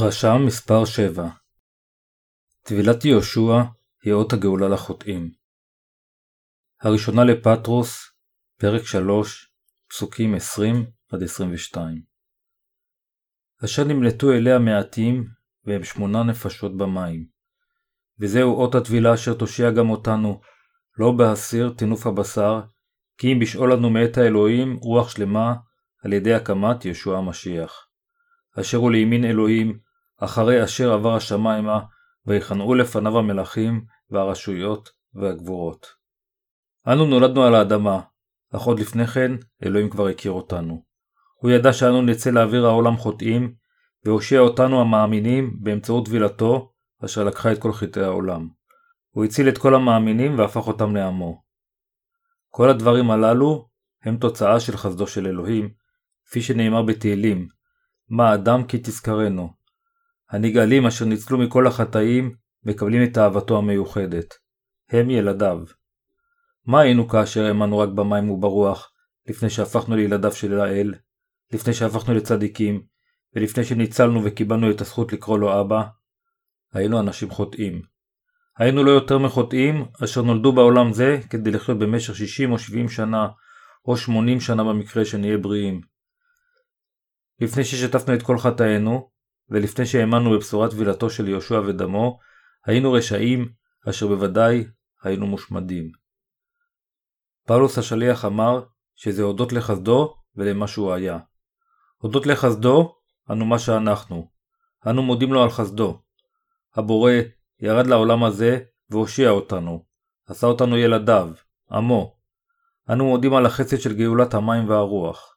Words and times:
דרשה 0.00 0.38
מספר 0.46 0.84
7 0.84 1.28
טבילת 2.62 3.04
יהושע 3.04 3.62
היא 4.04 4.12
אות 4.12 4.32
הגאולה 4.32 4.68
לחוטאים. 4.68 5.30
הראשונה 6.80 7.24
לפטרוס, 7.24 8.12
פרק 8.60 8.82
3, 8.82 9.52
פסוקים 9.88 10.34
20-22 10.34 11.76
אשר 13.64 13.84
נמלטו 13.84 14.32
אליה 14.32 14.58
מעטים, 14.58 15.24
והם 15.64 15.84
שמונה 15.84 16.22
נפשות 16.22 16.76
במים. 16.76 17.26
וזהו 18.20 18.54
אות 18.60 18.74
הטבילה 18.74 19.14
אשר 19.14 19.34
תושיע 19.34 19.70
גם 19.70 19.90
אותנו, 19.90 20.40
לא 20.98 21.12
בהסיר 21.12 21.74
טינוף 21.78 22.06
הבשר, 22.06 22.60
כי 23.18 23.32
אם 23.32 23.38
בשאול 23.38 23.72
לנו 23.72 23.90
מאת 23.90 24.18
האלוהים 24.18 24.76
רוח 24.76 25.10
שלמה, 25.10 25.54
על 26.04 26.12
ידי 26.12 26.34
הקמת 26.34 26.84
ישוע 26.84 27.18
המשיח. 27.18 27.86
אשר 28.60 28.78
הוא 28.78 28.90
לימין 28.90 29.24
אלוהים, 29.24 29.89
אחרי 30.20 30.64
אשר 30.64 30.92
עבר 30.92 31.14
השמיימה, 31.16 31.80
ויכנעו 32.26 32.74
לפניו 32.74 33.18
המלכים, 33.18 33.84
והרשויות, 34.10 34.90
והגבורות. 35.14 35.86
אנו 36.86 37.06
נולדנו 37.06 37.44
על 37.44 37.54
האדמה, 37.54 38.00
אך 38.54 38.62
עוד 38.62 38.80
לפני 38.80 39.06
כן, 39.06 39.32
אלוהים 39.64 39.90
כבר 39.90 40.08
הכיר 40.08 40.32
אותנו. 40.32 40.82
הוא 41.34 41.50
ידע 41.50 41.72
שאנו 41.72 42.02
נצא 42.02 42.30
לאוויר 42.30 42.66
העולם 42.66 42.96
חוטאים, 42.96 43.54
והושיע 44.04 44.40
אותנו 44.40 44.80
המאמינים 44.80 45.56
באמצעות 45.60 46.06
טבילתו, 46.06 46.72
אשר 47.04 47.24
לקחה 47.24 47.52
את 47.52 47.58
כל 47.58 47.72
חטאי 47.72 48.02
העולם. 48.02 48.48
הוא 49.10 49.24
הציל 49.24 49.48
את 49.48 49.58
כל 49.58 49.74
המאמינים 49.74 50.38
והפך 50.38 50.66
אותם 50.66 50.96
לעמו. 50.96 51.42
כל 52.48 52.70
הדברים 52.70 53.10
הללו 53.10 53.68
הם 54.02 54.16
תוצאה 54.16 54.60
של 54.60 54.76
חסדו 54.76 55.06
של 55.06 55.26
אלוהים, 55.26 55.70
כפי 56.26 56.42
שנאמר 56.42 56.82
בתהילים, 56.82 57.48
מה 58.08 58.34
אדם 58.34 58.64
כי 58.64 58.78
תזכרנו. 58.78 59.59
הנגאלים 60.30 60.86
אשר 60.86 61.04
ניצלו 61.04 61.38
מכל 61.38 61.66
החטאים, 61.66 62.34
מקבלים 62.64 63.04
את 63.04 63.18
אהבתו 63.18 63.58
המיוחדת. 63.58 64.34
הם 64.90 65.10
ילדיו. 65.10 65.58
מה 66.66 66.80
היינו 66.80 67.08
כאשר 67.08 67.44
האמנו 67.44 67.78
רק 67.78 67.88
במים 67.88 68.30
וברוח, 68.30 68.92
לפני 69.26 69.50
שהפכנו 69.50 69.96
לילדיו 69.96 70.32
של 70.32 70.60
האל, 70.60 70.94
לפני 71.52 71.74
שהפכנו 71.74 72.14
לצדיקים, 72.14 72.82
ולפני 73.34 73.64
שניצלנו 73.64 74.24
וקיבלנו 74.24 74.70
את 74.70 74.80
הזכות 74.80 75.12
לקרוא 75.12 75.38
לו 75.38 75.60
אבא? 75.60 75.82
היינו 76.72 77.00
אנשים 77.00 77.30
חוטאים. 77.30 77.82
היינו 78.58 78.84
לא 78.84 78.90
יותר 78.90 79.18
מחוטאים, 79.18 79.84
אשר 80.04 80.22
נולדו 80.22 80.52
בעולם 80.52 80.92
זה 80.92 81.20
כדי 81.30 81.50
לחיות 81.50 81.78
במשך 81.78 82.16
60 82.16 82.52
או 82.52 82.58
70 82.58 82.88
שנה, 82.88 83.28
או 83.84 83.96
80 83.96 84.40
שנה 84.40 84.64
במקרה 84.64 85.04
שנהיה 85.04 85.38
בריאים. 85.38 85.80
לפני 87.40 87.64
ששטפנו 87.64 88.14
את 88.14 88.22
כל 88.22 88.38
חטאינו, 88.38 89.10
ולפני 89.50 89.86
שהאמנו 89.86 90.30
בבשורת 90.30 90.70
טבילתו 90.70 91.10
של 91.10 91.28
יהושע 91.28 91.60
ודמו, 91.66 92.18
היינו 92.66 92.92
רשעים, 92.92 93.52
אשר 93.88 94.06
בוודאי 94.06 94.64
היינו 95.02 95.26
מושמדים. 95.26 95.92
פאולוס 97.46 97.78
השליח 97.78 98.24
אמר 98.24 98.64
שזה 98.96 99.22
הודות 99.22 99.52
לחסדו 99.52 100.16
ולמה 100.36 100.68
שהוא 100.68 100.92
היה. 100.92 101.18
הודות 101.96 102.26
לחסדו, 102.26 102.96
אנו 103.30 103.44
מה 103.44 103.58
שאנחנו. 103.58 104.30
אנו 104.86 105.02
מודים 105.02 105.32
לו 105.32 105.42
על 105.42 105.50
חסדו. 105.50 106.02
הבורא 106.74 107.12
ירד 107.60 107.86
לעולם 107.86 108.24
הזה 108.24 108.58
והושיע 108.90 109.30
אותנו, 109.30 109.84
עשה 110.26 110.46
אותנו 110.46 110.76
ילדיו, 110.78 111.30
עמו. 111.70 112.16
אנו 112.90 113.04
מודים 113.04 113.34
על 113.34 113.46
החסד 113.46 113.78
של 113.80 113.96
גאולת 113.96 114.34
המים 114.34 114.68
והרוח. 114.68 115.36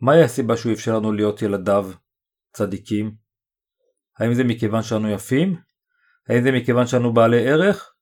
מהי 0.00 0.22
הסיבה 0.22 0.56
שהוא 0.56 0.72
אפשר 0.72 0.96
לנו 0.96 1.12
להיות 1.12 1.42
ילדיו, 1.42 1.90
צדיקים? 2.52 3.14
האם 4.18 4.34
זה 4.34 4.44
מכיוון 4.44 4.82
שאנו 4.82 5.10
יפים? 5.10 5.60
האם 6.28 6.42
זה 6.42 6.52
מכיוון 6.52 6.86
שאנו 6.86 7.12
בעלי 7.12 7.48
ערך? 7.48 7.94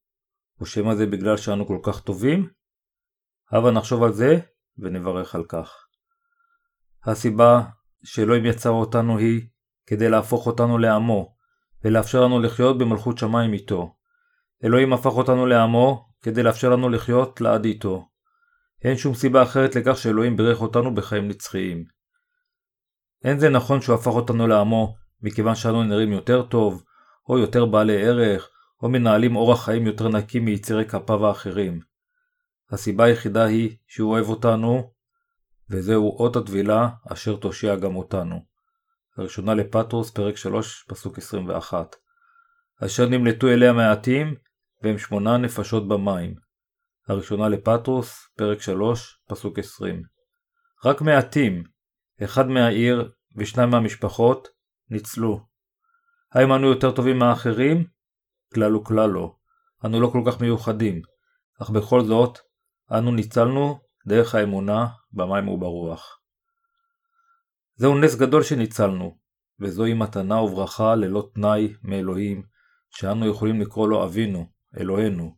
או 0.61 0.67
שמא 0.67 0.95
זה 0.95 1.07
בגלל 1.07 1.37
שאנו 1.37 1.67
כל 1.67 1.79
כך 1.83 2.01
טובים? 2.01 2.49
הבה 3.53 3.71
נחשוב 3.71 4.03
על 4.03 4.13
זה 4.13 4.39
ונברך 4.79 5.35
על 5.35 5.45
כך. 5.45 5.73
הסיבה 7.05 7.63
שאלוהים 8.05 8.47
יצר 8.47 8.71
אותנו 8.71 9.19
היא 9.19 9.49
כדי 9.87 10.09
להפוך 10.09 10.47
אותנו 10.47 10.79
לעמו, 10.79 11.37
ולאפשר 11.85 12.25
לנו 12.25 12.41
לחיות 12.41 12.79
במלכות 12.79 13.19
שמיים 13.19 13.53
איתו. 13.53 13.95
אלוהים 14.65 14.93
הפך 14.93 15.13
אותנו 15.13 15.47
לעמו 15.47 16.09
כדי 16.23 16.43
לאפשר 16.43 16.71
לנו 16.71 16.89
לחיות 16.89 17.41
לעד 17.41 17.65
איתו. 17.65 18.09
אין 18.85 18.97
שום 18.97 19.15
סיבה 19.15 19.43
אחרת 19.43 19.77
לכך 19.77 19.99
שאלוהים 19.99 20.37
בירך 20.37 20.61
אותנו 20.61 20.95
בחיים 20.95 21.29
נצחיים. 21.29 21.85
אין 23.25 23.39
זה 23.39 23.49
נכון 23.49 23.81
שהוא 23.81 23.95
הפך 23.95 24.07
אותנו 24.07 24.47
לעמו 24.47 24.97
מכיוון 25.23 25.55
שאנו 25.55 25.85
נראים 25.85 26.13
יותר 26.13 26.43
טוב, 26.43 26.85
או 27.29 27.39
יותר 27.39 27.67
בעלי 27.67 28.07
ערך, 28.07 28.51
או 28.83 28.89
מנהלים 28.89 29.37
אורח 29.37 29.65
חיים 29.65 29.87
יותר 29.87 30.09
נקי 30.09 30.41
מיצירי 30.41 30.85
כפיו 30.85 31.27
האחרים. 31.27 31.81
הסיבה 32.71 33.05
היחידה 33.05 33.45
היא 33.45 33.77
שהוא 33.87 34.13
אוהב 34.13 34.29
אותנו, 34.29 34.93
וזהו 35.71 36.19
אות 36.19 36.37
הטבילה 36.37 36.89
אשר 37.13 37.37
תושיע 37.37 37.77
גם 37.77 37.97
אותנו. 37.97 38.45
הראשונה 39.17 39.55
לפטרוס, 39.55 40.11
פרק 40.11 40.37
3, 40.37 40.85
פסוק 40.89 41.19
21. 41.19 41.97
אשר 42.85 43.09
נמלטו 43.09 43.49
אליה 43.49 43.73
מעטים, 43.73 44.35
והם 44.83 44.99
שמונה 44.99 45.37
נפשות 45.37 45.89
במים. 45.89 46.35
הראשונה 47.09 47.49
לפטרוס, 47.49 48.29
פרק 48.37 48.61
3, 48.61 49.21
פסוק 49.29 49.59
20. 49.59 50.03
רק 50.85 51.01
מעטים, 51.01 51.65
אחד 52.25 52.49
מהעיר 52.49 53.13
ושניים 53.37 53.71
מהמשפחות, 53.71 54.49
ניצלו. 54.91 55.41
האם 56.33 56.53
אנו 56.53 56.67
יותר 56.67 56.91
טובים 56.91 57.19
מהאחרים? 57.19 57.85
כלל 58.55 58.77
וכלל 58.77 59.11
לא. 59.11 59.35
אנו 59.85 60.01
לא 60.01 60.09
כל 60.13 60.23
כך 60.27 60.41
מיוחדים, 60.41 61.03
אך 61.63 61.71
בכל 61.71 62.05
זאת, 62.05 62.39
אנו 62.93 63.11
ניצלנו 63.11 63.81
דרך 64.07 64.35
האמונה 64.35 64.87
במים 65.13 65.49
וברוח. 65.49 66.21
זהו 67.75 67.99
נס 67.99 68.15
גדול 68.15 68.43
שניצלנו, 68.43 69.19
וזוהי 69.61 69.95
מתנה 69.95 70.41
וברכה 70.41 70.95
ללא 70.95 71.31
תנאי 71.35 71.75
מאלוהים, 71.83 72.43
שאנו 72.91 73.31
יכולים 73.31 73.61
לקרוא 73.61 73.89
לו 73.89 74.05
אבינו, 74.05 74.47
אלוהינו. 74.81 75.37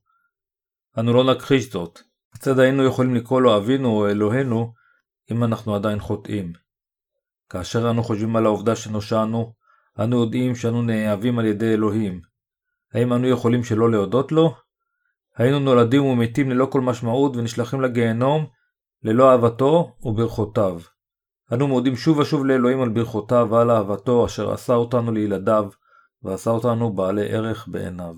אנו 0.98 1.12
לא 1.12 1.34
נכחיש 1.34 1.72
זאת, 1.72 2.00
כיצד 2.32 2.58
היינו 2.58 2.84
יכולים 2.84 3.14
לקרוא 3.14 3.40
לו 3.40 3.56
אבינו 3.56 3.88
או 3.88 4.08
אלוהינו, 4.08 4.72
אם 5.30 5.44
אנחנו 5.44 5.74
עדיין 5.74 6.00
חוטאים. 6.00 6.52
כאשר 7.50 7.90
אנו 7.90 8.02
חושבים 8.02 8.36
על 8.36 8.46
העובדה 8.46 8.76
שנושענו, 8.76 9.52
אנו 9.98 10.20
יודעים 10.20 10.54
שאנו 10.54 10.82
נאהבים 10.82 11.38
על 11.38 11.46
ידי 11.46 11.74
אלוהים. 11.74 12.20
האם 12.94 13.12
אנו 13.12 13.26
יכולים 13.26 13.64
שלא 13.64 13.90
להודות 13.90 14.32
לו? 14.32 14.54
היינו 15.36 15.58
נולדים 15.58 16.04
ומתים 16.04 16.50
ללא 16.50 16.66
כל 16.66 16.80
משמעות 16.80 17.36
ונשלחים 17.36 17.80
לגיהנום 17.80 18.46
ללא 19.02 19.30
אהבתו 19.30 19.96
וברכותיו. 20.02 20.80
אנו 21.52 21.68
מודים 21.68 21.96
שוב 21.96 22.18
ושוב 22.18 22.46
לאלוהים 22.46 22.80
על 22.80 22.88
ברכותיו 22.88 23.48
ועל 23.50 23.70
אהבתו 23.70 24.26
אשר 24.26 24.52
עשה 24.52 24.74
אותנו 24.74 25.12
לילדיו 25.12 25.68
ועשה 26.22 26.50
אותנו 26.50 26.92
בעלי 26.92 27.32
ערך 27.32 27.68
בעיניו. 27.68 28.16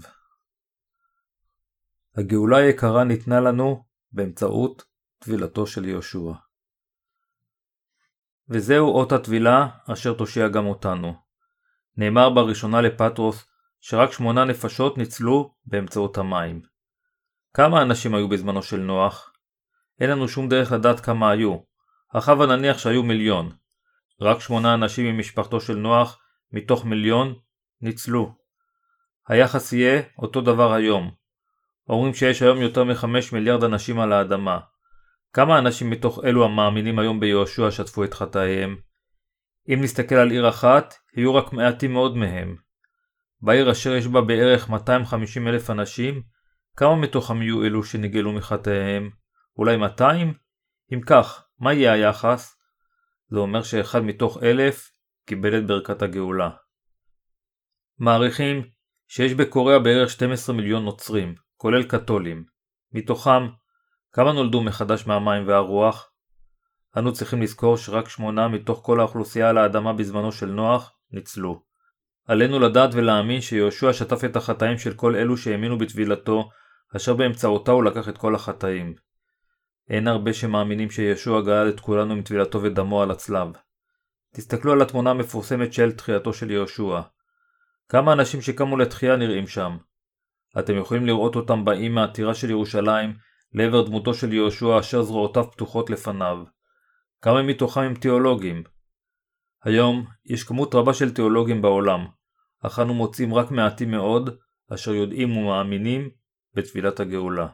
הגאולה 2.16 2.56
היקרה 2.56 3.04
ניתנה 3.04 3.41
לנו 3.41 3.84
באמצעות 4.12 4.84
טבילתו 5.19 5.66
של 5.66 5.84
יהושע. 5.84 6.32
וזהו 8.52 8.94
אות 8.94 9.12
הטבילה 9.12 9.68
אשר 9.92 10.12
תושיע 10.14 10.48
גם 10.48 10.66
אותנו. 10.66 11.14
נאמר 11.96 12.30
בראשונה 12.30 12.80
לפטרוס 12.80 13.46
שרק 13.80 14.12
שמונה 14.12 14.44
נפשות 14.44 14.98
ניצלו 14.98 15.54
באמצעות 15.66 16.18
המים. 16.18 16.62
כמה 17.54 17.82
אנשים 17.82 18.14
היו 18.14 18.28
בזמנו 18.28 18.62
של 18.62 18.81
נוח? 18.81 19.32
אין 20.00 20.10
לנו 20.10 20.28
שום 20.28 20.49
דרך 20.49 20.72
לדעת 20.72 21.00
כמה 21.00 21.31
היו, 21.31 21.56
הבה 22.14 22.46
נניח 22.46 22.78
שהיו 22.78 23.02
מיליון. 23.02 23.52
רק 24.20 24.40
שמונה 24.40 24.75
אנשים 24.75 25.06
ממשפחתו 25.06 25.60
של 25.60 25.76
נוח, 25.76 26.19
מתוך 26.52 26.84
מיליון, 26.84 27.34
ניצלו. 27.81 28.34
היחס 29.28 29.72
יהיה 29.72 30.02
אותו 30.19 30.40
דבר 30.40 30.72
היום. 30.72 31.10
אומרים 31.88 32.14
שיש 32.14 32.43
היום 32.43 32.58
יותר 32.58 32.84
מחמש 32.84 33.32
מיליארד 33.32 33.64
אנשים 33.64 34.00
על 34.00 34.12
האדמה. 34.12 34.58
כמה 35.32 35.58
אנשים 35.58 35.90
מתוך 35.90 36.25
אלו 36.25 36.44
המאמינים 36.44 36.99
היום 36.99 37.20
ביהושע 37.20 37.70
שטפו 37.70 38.05
את 38.05 38.14
חטאיהם? 38.14 38.76
אם 39.69 39.79
נסתכל 39.82 40.14
על 40.14 40.31
עיר 40.31 40.49
אחת, 40.49 40.94
יהיו 41.17 41.34
רק 41.34 41.52
מעטים 41.52 41.93
מאוד 41.93 42.17
מהם. 42.17 42.56
בעיר 43.40 43.73
אשר 43.73 43.94
יש 43.94 44.06
בה 44.06 44.20
בערך 44.20 44.70
250 44.70 45.49
אלף 45.49 45.70
אנשים, 45.70 46.23
כמה 46.76 46.96
מתוכם 46.96 47.43
יהיו 47.43 47.64
אלו 47.64 47.84
שנגאלו 47.84 48.32
מחטאיהם? 48.32 49.11
אולי 49.58 49.76
200? 49.76 50.34
אם 50.93 51.00
כך, 51.06 51.44
מה 51.58 51.73
יהיה 51.73 51.93
היחס? 51.93 52.56
זה 53.31 53.38
אומר 53.38 53.62
שאחד 53.62 54.00
מתוך 54.00 54.43
אלף 54.43 54.90
קיבל 55.26 55.58
את 55.58 55.67
ברכת 55.67 56.02
הגאולה. 56.02 56.50
מעריכים 57.99 58.62
שיש 59.08 59.34
בקוריאה 59.34 59.79
בערך 59.79 60.11
12 60.11 60.56
מיליון 60.56 60.84
נוצרים, 60.84 61.34
כולל 61.56 61.82
קתולים. 61.82 62.44
מתוכם 62.93 63.49
כמה 64.12 64.32
נולדו 64.32 64.62
מחדש 64.62 65.06
מהמים 65.06 65.49
והרוח? 65.49 66.12
אנו 66.99 67.12
צריכים 67.12 67.43
לזכור 67.43 67.76
שרק 67.76 68.09
שמונה 68.09 68.49
מתוך 68.49 68.81
כל 68.82 69.00
האוכלוסייה 69.00 69.49
על 69.49 69.59
האדמה 69.59 69.93
בזמנו 69.93 70.32
של 70.32 70.47
נוח 70.47 70.93
ניצלו. 71.11 71.62
עלינו 72.26 72.59
לדעת 72.59 72.91
ולהאמין 72.94 73.41
שיהושע 73.41 73.93
שטף 73.93 74.25
את 74.25 74.37
החטאים 74.37 74.79
של 74.79 74.94
כל 74.94 75.17
אלו 75.17 75.37
שהאמינו 75.37 75.79
בטבילתו, 75.79 76.50
אשר 76.97 77.14
באמצעותה 77.14 77.73
הוא 77.73 77.85
לקח 77.85 78.09
את 78.09 78.19
כל 78.19 78.35
החטאים. 78.35 78.94
אין 79.91 80.09
הרבה 80.09 80.32
שמאמינים 80.32 80.91
שישוע 80.91 81.43
גאל 81.43 81.69
את 81.69 81.81
כולנו 81.81 82.12
עם 82.12 82.23
טבילתו 82.23 82.62
ודמו 82.62 83.03
על 83.03 83.11
הצלב. 83.11 83.49
תסתכלו 84.35 84.73
על 84.73 84.82
התמונה 84.82 85.11
המפורסמת 85.11 85.73
של 85.73 85.93
תחייתו 85.93 86.32
של 86.32 86.50
יהושע. 86.50 87.00
כמה 87.88 88.12
אנשים 88.12 88.43
שקמו 88.43 88.76
לתחייה 88.76 89.17
נראים 89.17 89.47
שם. 89.47 89.76
אתם 90.58 90.76
יכולים 90.76 91.06
לראות 91.06 91.37
אותם 91.37 91.65
באים 91.65 91.94
מהטירה 91.94 92.35
של 92.35 92.50
ירושלים 92.50 93.15
לעבר 93.54 93.82
דמותו 93.87 94.14
של 94.14 94.32
יהושע 94.32 94.81
אשר 94.81 95.02
זרועותיו 95.02 95.50
פתוחות 95.50 95.90
לפניו. 95.90 96.38
כמה 97.22 97.43
מתוכם 97.43 97.81
הם 97.81 97.94
תיאולוגים. 97.94 98.62
היום 99.64 100.06
יש 100.26 100.44
כמות 100.44 100.75
רבה 100.75 100.94
של 100.94 101.14
תיאולוגים 101.14 101.62
בעולם, 101.62 102.06
אך 102.62 102.78
אנו 102.78 102.94
מוצאים 102.94 103.34
רק 103.34 103.50
מעטים 103.50 103.90
מאוד 103.90 104.37
אשר 104.75 104.94
יודעים 104.94 105.37
ומאמינים 105.37 106.10
בתפילת 106.54 107.00
הגאולה. 107.00 107.46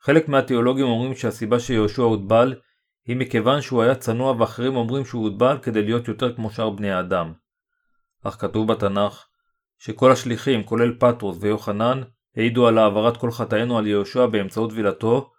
חלק 0.00 0.28
מהתיאולוגים 0.28 0.86
אומרים 0.86 1.14
שהסיבה 1.14 1.60
שיהושע 1.60 2.02
הוטבל 2.02 2.54
היא 3.06 3.16
מכיוון 3.16 3.60
שהוא 3.60 3.82
היה 3.82 3.94
צנוע 3.94 4.34
ואחרים 4.38 4.76
אומרים 4.76 5.04
שהוא 5.04 5.28
הוטבל 5.28 5.58
כדי 5.62 5.82
להיות 5.82 6.08
יותר 6.08 6.36
כמו 6.36 6.50
שאר 6.50 6.70
בני 6.70 6.90
האדם. 6.90 7.32
אך 8.24 8.40
כתוב 8.40 8.72
בתנ"ך 8.72 9.26
שכל 9.78 10.12
השליחים, 10.12 10.64
כולל 10.64 10.98
פטרוס 10.98 11.38
ויוחנן, 11.40 12.02
העידו 12.36 12.68
על 12.68 12.78
העברת 12.78 13.16
כל 13.16 13.30
חטאינו 13.30 13.78
על 13.78 13.86
יהושע 13.86 14.26
באמצעות 14.26 14.70
טבילתו, 14.70 15.32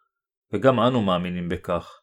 וגם 0.53 0.79
אנו 0.79 1.01
מאמינים 1.01 1.49
בכך. 1.49 1.99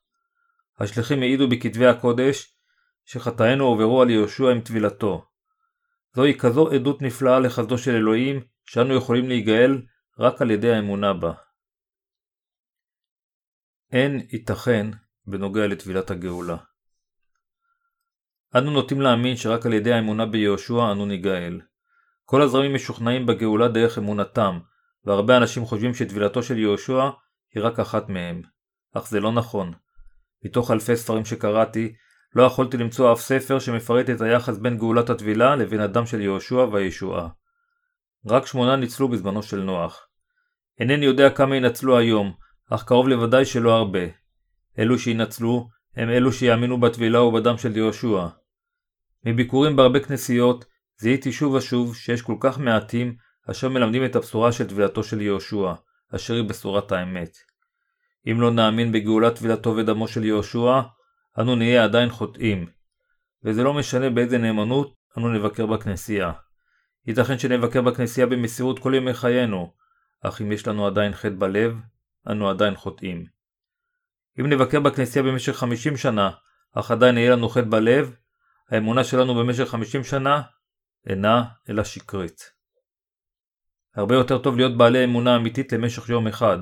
השליחים 0.78 1.22
העידו 1.22 1.48
בכתבי 1.48 1.86
הקודש 1.86 2.56
שחטאינו 3.04 3.64
עוברו 3.64 4.02
על 4.02 4.10
יהושע 4.10 4.50
עם 4.50 4.60
טבילתו. 4.60 5.26
זוהי 6.14 6.38
כזו 6.38 6.70
עדות 6.70 7.02
נפלאה 7.02 7.38
לחסדו 7.38 7.78
של 7.78 7.94
אלוהים, 7.94 8.44
שאנו 8.64 8.94
יכולים 8.94 9.28
להיגאל 9.28 9.82
רק 10.18 10.42
על 10.42 10.50
ידי 10.50 10.72
האמונה 10.72 11.12
בה. 11.12 11.32
אין 13.92 14.26
ייתכן 14.32 14.86
בנוגע 15.26 15.66
לטבילת 15.66 16.10
הגאולה. 16.10 16.56
אנו 18.58 18.70
נוטים 18.70 19.00
להאמין 19.00 19.36
שרק 19.36 19.66
על 19.66 19.72
ידי 19.72 19.92
האמונה 19.92 20.26
ביהושע 20.26 20.92
אנו 20.92 21.06
ניגאל. 21.06 21.60
כל 22.24 22.42
הזרמים 22.42 22.74
משוכנעים 22.74 23.26
בגאולה 23.26 23.68
דרך 23.68 23.98
אמונתם, 23.98 24.58
והרבה 25.06 25.36
אנשים 25.36 25.64
חושבים 25.64 25.94
שטבילתו 25.94 26.42
של 26.42 26.58
יהושע 26.58 27.10
היא 27.54 27.62
רק 27.62 27.80
אחת 27.80 28.08
מהם. 28.08 28.42
אך 28.94 29.08
זה 29.08 29.20
לא 29.20 29.32
נכון. 29.32 29.72
מתוך 30.44 30.70
אלפי 30.70 30.96
ספרים 30.96 31.24
שקראתי, 31.24 31.94
לא 32.34 32.42
יכולתי 32.42 32.76
למצוא 32.76 33.12
אף 33.12 33.20
ספר 33.20 33.58
שמפרט 33.58 34.10
את 34.10 34.20
היחס 34.20 34.58
בין 34.58 34.78
גאולת 34.78 35.10
הטבילה 35.10 35.56
לבין 35.56 35.80
הדם 35.80 36.06
של 36.06 36.20
יהושע 36.20 36.66
והישועה. 36.72 37.28
רק 38.26 38.46
שמונה 38.46 38.76
ניצלו 38.76 39.08
בזמנו 39.08 39.42
של 39.42 39.62
נוח. 39.62 40.08
אינני 40.80 41.04
יודע 41.04 41.30
כמה 41.30 41.56
ינצלו 41.56 41.98
היום, 41.98 42.32
אך 42.70 42.84
קרוב 42.84 43.08
לוודאי 43.08 43.44
שלא 43.44 43.72
הרבה. 43.72 44.00
אלו 44.78 44.98
שינצלו 44.98 45.68
הם 45.96 46.10
אלו 46.10 46.32
שיאמינו 46.32 46.80
בטבילה 46.80 47.22
ובדם 47.22 47.58
של 47.58 47.76
יהושע. 47.76 48.26
מביקורים 49.24 49.76
בהרבה 49.76 50.00
כנסיות 50.00 50.64
זיהיתי 51.00 51.32
שוב 51.32 51.54
ושוב 51.54 51.96
שיש 51.96 52.22
כל 52.22 52.36
כך 52.40 52.58
מעטים 52.58 53.16
אשר 53.50 53.68
מלמדים 53.68 54.04
את 54.04 54.16
הבשורה 54.16 54.52
של 54.52 54.68
טבילתו 54.68 55.04
של 55.04 55.20
יהושע, 55.20 55.72
אשר 56.14 56.34
היא 56.34 56.48
בשורת 56.48 56.92
האמת. 56.92 57.36
אם 58.30 58.40
לא 58.40 58.50
נאמין 58.50 58.92
בגאולת 58.92 59.34
טבילתו 59.34 59.76
ודמו 59.76 60.08
של 60.08 60.24
יהושע, 60.24 60.80
אנו 61.38 61.56
נהיה 61.56 61.84
עדיין 61.84 62.10
חוטאים. 62.10 62.66
וזה 63.44 63.62
לא 63.62 63.74
משנה 63.74 64.10
באיזה 64.10 64.38
נאמנות 64.38 64.94
אנו 65.18 65.28
נבקר 65.28 65.66
בכנסייה. 65.66 66.32
ייתכן 67.06 67.38
שנבקר 67.38 67.82
בכנסייה 67.82 68.26
במסירות 68.26 68.78
כל 68.78 68.92
ימי 68.96 69.14
חיינו, 69.14 69.72
אך 70.20 70.42
אם 70.42 70.52
יש 70.52 70.66
לנו 70.68 70.86
עדיין 70.86 71.12
חטא 71.12 71.34
בלב, 71.38 71.76
אנו 72.30 72.50
עדיין 72.50 72.76
חוטאים. 72.76 73.26
אם 74.40 74.46
נבקר 74.46 74.80
בכנסייה 74.80 75.22
במשך 75.22 75.52
50 75.56 75.96
שנה, 75.96 76.30
אך 76.72 76.90
עדיין 76.90 77.18
יהיה 77.18 77.30
לנו 77.30 77.48
חטא 77.48 77.66
בלב, 77.68 78.16
האמונה 78.70 79.04
שלנו 79.04 79.34
במשך 79.34 79.64
50 79.64 80.04
שנה 80.04 80.42
אינה 81.06 81.44
אלא 81.68 81.84
שקרית. 81.84 82.55
הרבה 83.96 84.14
יותר 84.14 84.38
טוב 84.38 84.56
להיות 84.56 84.76
בעלי 84.76 85.04
אמונה 85.04 85.36
אמיתית 85.36 85.72
למשך 85.72 86.08
יום 86.08 86.26
אחד. 86.26 86.58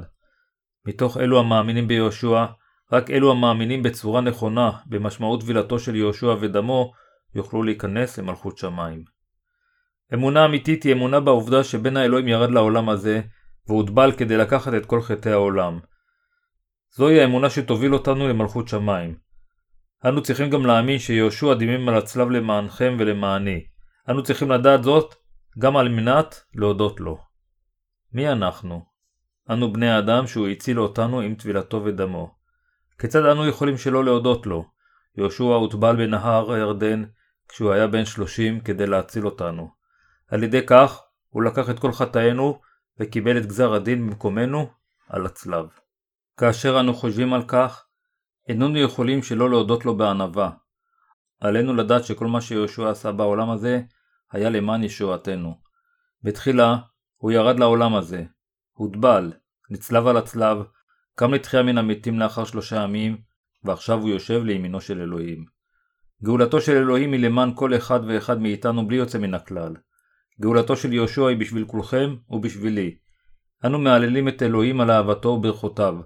מתוך 0.86 1.16
אלו 1.16 1.40
המאמינים 1.40 1.88
ביהושע, 1.88 2.44
רק 2.92 3.10
אלו 3.10 3.30
המאמינים 3.30 3.82
בצורה 3.82 4.20
נכונה 4.20 4.70
במשמעות 4.86 5.40
טבילתו 5.40 5.78
של 5.78 5.96
יהושע 5.96 6.34
ודמו, 6.40 6.92
יוכלו 7.34 7.62
להיכנס 7.62 8.18
למלכות 8.18 8.58
שמיים. 8.58 9.04
אמונה 10.14 10.44
אמיתית 10.44 10.82
היא 10.82 10.92
אמונה 10.92 11.20
בעובדה 11.20 11.64
שבן 11.64 11.96
האלוהים 11.96 12.28
ירד 12.28 12.50
לעולם 12.50 12.88
הזה, 12.88 13.20
והוטבל 13.68 14.12
כדי 14.12 14.36
לקחת 14.36 14.74
את 14.74 14.86
כל 14.86 15.02
חטאי 15.02 15.32
העולם. 15.32 15.78
זוהי 16.96 17.20
האמונה 17.20 17.50
שתוביל 17.50 17.94
אותנו 17.94 18.28
למלכות 18.28 18.68
שמיים. 18.68 19.14
אנו 20.04 20.22
צריכים 20.22 20.50
גם 20.50 20.66
להאמין 20.66 20.98
שיהושע 20.98 21.54
דימים 21.54 21.88
על 21.88 21.94
הצלב 21.94 22.30
למענכם 22.30 22.96
ולמעני. 22.98 23.64
אנו 24.08 24.22
צריכים 24.22 24.50
לדעת 24.50 24.82
זאת 24.82 25.14
גם 25.58 25.76
על 25.76 25.88
מנת 25.88 26.40
להודות 26.54 27.00
לו. 27.00 27.18
מי 28.12 28.28
אנחנו? 28.28 28.84
אנו 29.50 29.72
בני 29.72 29.90
האדם 29.90 30.26
שהוא 30.26 30.48
הציל 30.48 30.80
אותנו 30.80 31.20
עם 31.20 31.34
טבילתו 31.34 31.84
ודמו. 31.84 32.34
כיצד 32.98 33.24
אנו 33.24 33.46
יכולים 33.46 33.78
שלא 33.78 34.04
להודות 34.04 34.46
לו? 34.46 34.64
יהושע 35.16 35.44
הוטבל 35.44 35.96
בנהר 35.96 36.52
הירדן 36.52 37.04
כשהוא 37.48 37.72
היה 37.72 37.86
בן 37.86 38.04
שלושים 38.04 38.60
כדי 38.60 38.86
להציל 38.86 39.26
אותנו. 39.26 39.70
על 40.28 40.42
ידי 40.42 40.66
כך 40.66 41.02
הוא 41.28 41.42
לקח 41.42 41.70
את 41.70 41.78
כל 41.78 41.92
חטאינו 41.92 42.60
וקיבל 43.00 43.38
את 43.38 43.46
גזר 43.46 43.74
הדין 43.74 44.06
במקומנו 44.06 44.70
על 45.08 45.26
הצלב. 45.26 45.66
כאשר 46.36 46.80
אנו 46.80 46.94
חושבים 46.94 47.34
על 47.34 47.42
כך, 47.48 47.86
איננו 48.48 48.78
יכולים 48.78 49.22
שלא 49.22 49.50
להודות 49.50 49.84
לו 49.84 49.96
בענווה. 49.96 50.50
עלינו 51.40 51.74
לדעת 51.74 52.04
שכל 52.04 52.26
מה 52.26 52.40
שיהושע 52.40 52.90
עשה 52.90 53.12
בעולם 53.12 53.50
הזה 53.50 53.80
היה 54.34 54.50
למען 54.50 54.84
ישועתנו. 54.84 55.54
בתחילה 56.22 56.76
הוא 57.16 57.32
ירד 57.32 57.58
לעולם 57.58 57.94
הזה, 57.94 58.24
הוטבל, 58.72 59.32
נצלב 59.70 60.06
על 60.06 60.16
הצלב, 60.16 60.58
קם 61.14 61.34
לתחייה 61.34 61.62
מן 61.62 61.78
המתים 61.78 62.18
לאחר 62.18 62.44
שלושה 62.44 62.82
ימים, 62.82 63.18
ועכשיו 63.64 64.00
הוא 64.00 64.10
יושב 64.10 64.44
לימינו 64.44 64.80
של 64.80 65.00
אלוהים. 65.00 65.44
גאולתו 66.24 66.60
של 66.60 66.76
אלוהים 66.76 67.12
היא 67.12 67.20
למען 67.20 67.50
כל 67.54 67.76
אחד 67.76 68.00
ואחד 68.08 68.40
מאיתנו 68.40 68.88
בלי 68.88 68.96
יוצא 68.96 69.18
מן 69.18 69.34
הכלל. 69.34 69.76
גאולתו 70.40 70.76
של 70.76 70.92
יהושע 70.92 71.26
היא 71.26 71.36
בשביל 71.36 71.64
כולכם 71.64 72.14
ובשבילי. 72.30 72.96
אנו 73.64 73.78
מהללים 73.78 74.28
את 74.28 74.42
אלוהים 74.42 74.80
על 74.80 74.90
אהבתו 74.90 75.28
וברכותיו. 75.28 75.96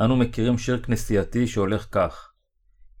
אנו 0.00 0.16
מכירים 0.16 0.58
שיר 0.58 0.82
כנסייתי 0.82 1.46
שהולך 1.46 1.86
כך: 1.92 2.32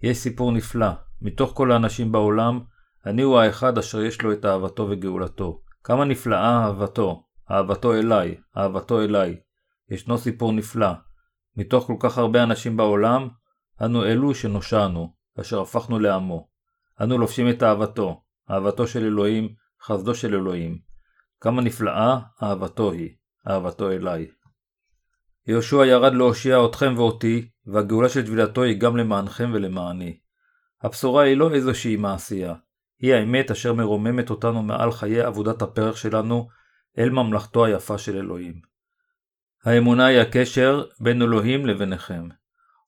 יש 0.02 0.16
סיפור 0.16 0.52
נפלא, 0.52 0.90
מתוך 1.22 1.52
כל 1.54 1.72
האנשים 1.72 2.12
בעולם, 2.12 2.60
אני 3.06 3.22
הוא 3.22 3.38
האחד 3.38 3.78
אשר 3.78 4.02
יש 4.02 4.22
לו 4.22 4.32
את 4.32 4.44
אהבתו 4.44 4.88
וגאולתו. 4.90 5.62
כמה 5.84 6.04
נפלאה 6.04 6.64
אהבתו, 6.64 7.24
אהבתו 7.50 7.94
אליי, 7.94 8.36
אהבתו 8.56 9.02
אליי. 9.02 9.36
ישנו 9.90 10.18
סיפור 10.18 10.52
נפלא. 10.52 10.88
מתוך 11.56 11.86
כל 11.86 11.96
כך 12.00 12.18
הרבה 12.18 12.42
אנשים 12.42 12.76
בעולם, 12.76 13.28
אנו 13.82 14.04
אלו 14.04 14.34
שנושענו, 14.34 15.14
אשר 15.40 15.60
הפכנו 15.60 15.98
לעמו. 15.98 16.48
אנו 17.02 17.18
לובשים 17.18 17.50
את 17.50 17.62
אהבתו, 17.62 18.22
אהבתו 18.50 18.86
של 18.86 19.04
אלוהים, 19.04 19.54
חסדו 19.82 20.14
של 20.14 20.34
אלוהים. 20.34 20.78
כמה 21.40 21.62
נפלאה 21.62 22.18
אהבתו 22.42 22.92
היא, 22.92 23.10
אהבתו 23.48 23.90
אליי. 23.90 24.26
יהושע 25.46 25.86
ירד 25.86 26.14
להושיע 26.14 26.64
אתכם 26.64 26.94
ואותי, 26.96 27.48
והגאולה 27.66 28.08
של 28.08 28.26
טבילתו 28.26 28.62
היא 28.62 28.80
גם 28.80 28.96
למענכם 28.96 29.50
ולמעני. 29.54 30.18
הבשורה 30.82 31.22
היא 31.22 31.36
לא 31.36 31.54
איזושהי 31.54 31.96
מעשייה, 31.96 32.54
היא 33.00 33.14
האמת 33.14 33.50
אשר 33.50 33.74
מרוממת 33.74 34.30
אותנו 34.30 34.62
מעל 34.62 34.92
חיי 34.92 35.20
עבודת 35.22 35.62
הפרח 35.62 35.96
שלנו 35.96 36.48
אל 36.98 37.10
ממלכתו 37.10 37.64
היפה 37.64 37.98
של 37.98 38.16
אלוהים. 38.16 38.54
האמונה 39.64 40.06
היא 40.06 40.18
הקשר 40.18 40.84
בין 41.00 41.22
אלוהים 41.22 41.66
לביניכם. 41.66 42.28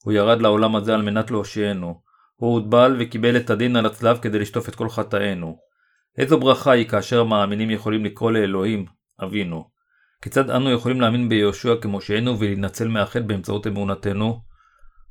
הוא 0.04 0.12
ירד 0.12 0.42
לעולם 0.42 0.76
הזה 0.76 0.94
על 0.94 1.02
מנת 1.02 1.30
להושיענו. 1.30 2.00
הוא 2.36 2.54
הוטבל 2.54 2.96
וקיבל 3.00 3.36
את 3.36 3.50
הדין 3.50 3.76
על 3.76 3.86
הצלב 3.86 4.18
כדי 4.18 4.38
לשטוף 4.38 4.68
את 4.68 4.74
כל 4.74 4.88
חטאינו. 4.88 5.58
איזו 6.18 6.40
ברכה 6.40 6.72
היא 6.72 6.88
כאשר 6.88 7.20
המאמינים 7.20 7.70
יכולים 7.70 8.04
לקרוא 8.04 8.30
לאלוהים, 8.30 8.86
אבינו. 9.24 9.70
כיצד 10.22 10.50
אנו 10.50 10.70
יכולים 10.70 11.00
להאמין 11.00 11.28
ביהושע 11.28 11.74
כמושענו 11.80 12.38
ולהינצל 12.38 12.88
מהחטא 12.88 13.20
באמצעות 13.20 13.66
אמונתנו? 13.66 14.40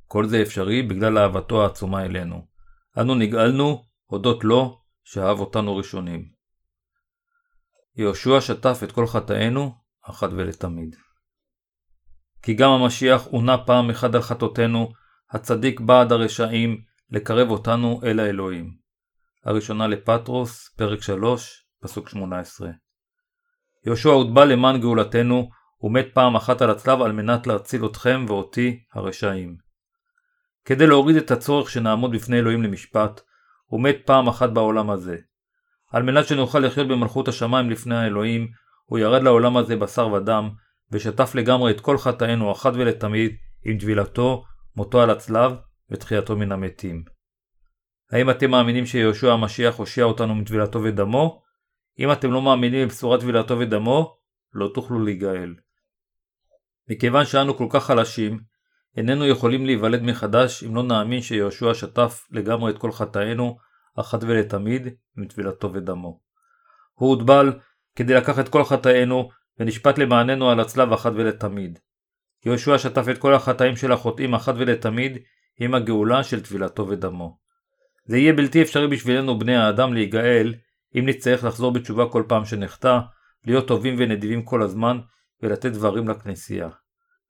כל 0.08 0.25
זה 0.25 0.42
אפשרי 0.42 0.82
בגלל 0.82 1.18
אהבתו 1.18 1.63
העצומה 1.63 2.06
אלינו. 2.06 2.46
אנו 2.98 3.16
נגאלנו 3.16 3.84
הודות 4.06 4.44
לו 4.44 4.80
שאהב 5.10 5.40
אותנו 5.40 5.78
ראשונים. 5.78 6.26
יהושע 7.96 8.42
שטף 8.42 8.80
את 8.84 8.92
כל 8.92 9.08
חטאינו 9.08 9.76
אחת 10.10 10.30
ולתמיד. 10.32 10.96
כי 12.42 12.54
גם 12.54 12.70
המשיח 12.72 13.26
עונה 13.26 13.58
פעם 13.66 13.90
אחת 13.90 14.16
על 14.16 14.22
חטאותינו, 14.22 14.92
הצדיק 15.32 15.80
בעד 15.80 16.12
הרשעים, 16.12 16.82
לקרב 17.10 17.50
אותנו 17.50 18.02
אל 18.04 18.20
האלוהים. 18.20 18.78
הראשונה 19.46 19.88
לפטרוס, 19.88 20.70
פרק 20.78 21.02
3, 21.02 21.68
פסוק 21.82 22.10
18. 22.10 22.70
יהושע 23.86 24.10
הוטבל 24.10 24.46
למען 24.46 24.82
גאולתנו, 24.82 25.50
ומת 25.82 26.08
פעם 26.14 26.36
אחת 26.36 26.62
על 26.62 26.70
הצלב 26.70 27.02
על 27.02 27.12
מנת 27.12 27.48
להציל 27.48 27.86
אתכם 27.86 28.26
ואותי 28.28 28.84
הרשעים. 28.94 29.58
כדי 30.66 30.88
להוריד 30.88 31.16
את 31.16 31.32
הצורך 31.32 31.70
שנעמוד 31.70 32.12
בפני 32.12 32.40
אלוהים 32.40 32.64
למשפט, 32.64 33.22
הוא 33.68 33.82
מת 33.82 33.98
פעם 34.06 34.28
אחת 34.28 34.50
בעולם 34.50 34.90
הזה. 34.90 35.18
על 35.92 36.04
מנת 36.04 36.28
שנוכל 36.28 36.60
לחיות 36.60 36.88
במלכות 36.88 37.28
השמיים 37.28 37.70
לפני 37.70 37.96
האלוהים, 37.96 38.48
הוא 38.86 39.00
ירד 39.00 39.24
לעולם 39.24 39.58
הזה 39.58 39.76
בשר 39.76 40.08
ודם, 40.08 40.50
ושטף 40.92 41.36
לגמרי 41.36 41.72
את 41.72 41.82
כל 41.82 41.98
חטאינו 41.98 42.52
אחת 42.52 42.74
ולתמיד 42.74 43.36
עם 43.66 43.78
טבילתו, 43.78 44.44
מותו 44.76 45.02
על 45.02 45.10
הצלב 45.10 45.52
ותחייתו 45.90 46.36
מן 46.36 46.52
המתים. 46.52 47.04
האם 48.12 48.30
אתם 48.30 48.52
מאמינים 48.52 48.86
שיהושע 48.86 49.34
המשיח 49.34 49.76
הושיע 49.76 50.04
אותנו 50.04 50.36
מטבילתו 50.36 50.84
ודמו? 50.84 51.42
אם 52.00 52.12
אתם 52.12 52.32
לא 52.32 52.42
מאמינים 52.42 52.88
בבשורת 52.88 53.20
טבילתו 53.20 53.60
ודמו, 53.60 54.18
לא 54.54 54.70
תוכלו 54.74 55.00
להיגאל. 55.00 55.56
מכיוון 56.90 57.26
שאנו 57.26 57.58
כל 57.58 57.68
כך 57.70 57.84
חלשים, 57.84 58.40
איננו 58.98 59.25
יכולים 59.25 59.66
להיוולד 59.66 60.01
מחדש 60.01 60.63
אם 60.63 60.75
לא 60.75 60.84
נאמין 60.84 61.22
שיהושע 61.22 61.74
שטף 61.74 62.27
לגמרי 62.32 62.72
את 62.72 62.77
כל 62.77 62.92
חטאינו, 62.92 63.58
אחת 64.00 64.24
ולתמיד, 64.24 64.88
עם 65.18 65.25
טבילתו 65.27 65.74
ודמו. 65.74 66.20
הוא 66.94 67.10
הוטבל 67.10 67.60
כדי 67.96 68.13
לקחת 68.13 68.39
את 68.46 68.50
כל 68.50 68.63
חטאינו, 68.63 69.30
ונשפט 69.60 69.98
למעננו 69.98 70.50
על 70.50 70.60
הצלב 70.60 70.94
אחת 70.94 71.12
ולתמיד. 71.16 71.80
יהושע 72.46 72.77
שטף 72.77 73.06
את 73.12 73.18
כל 73.18 73.34
החטאים 73.34 73.75
של 73.75 73.92
החוטאים 73.92 74.34
אחת 74.34 74.54
ולתמיד, 74.58 75.18
עם 75.60 75.75
הגאולה 75.75 76.24
של 76.24 76.44
טבילתו 76.44 76.88
ודמו. 76.88 77.38
זה 78.06 78.18
יהיה 78.18 78.34
בלתי 78.34 78.62
אפשרי 78.62 78.88
בשבילנו 78.88 79.39
בני 79.39 79.56
האדם 79.56 79.94
להיגאל, 79.94 80.54
אם 81.00 81.06
נצטרך 81.06 81.44
לחזור 81.44 81.74
בתשובה 81.74 82.06
כל 82.10 82.24
פעם 82.27 82.46
שנחטא, 82.46 83.00
להיות 83.46 83.68
טובים 83.68 83.96
ונדיבים 83.98 84.44
כל 84.44 84.62
הזמן, 84.62 85.00
ולתת 85.44 85.72
דברים 85.72 86.08
לכנסייה. 86.08 86.70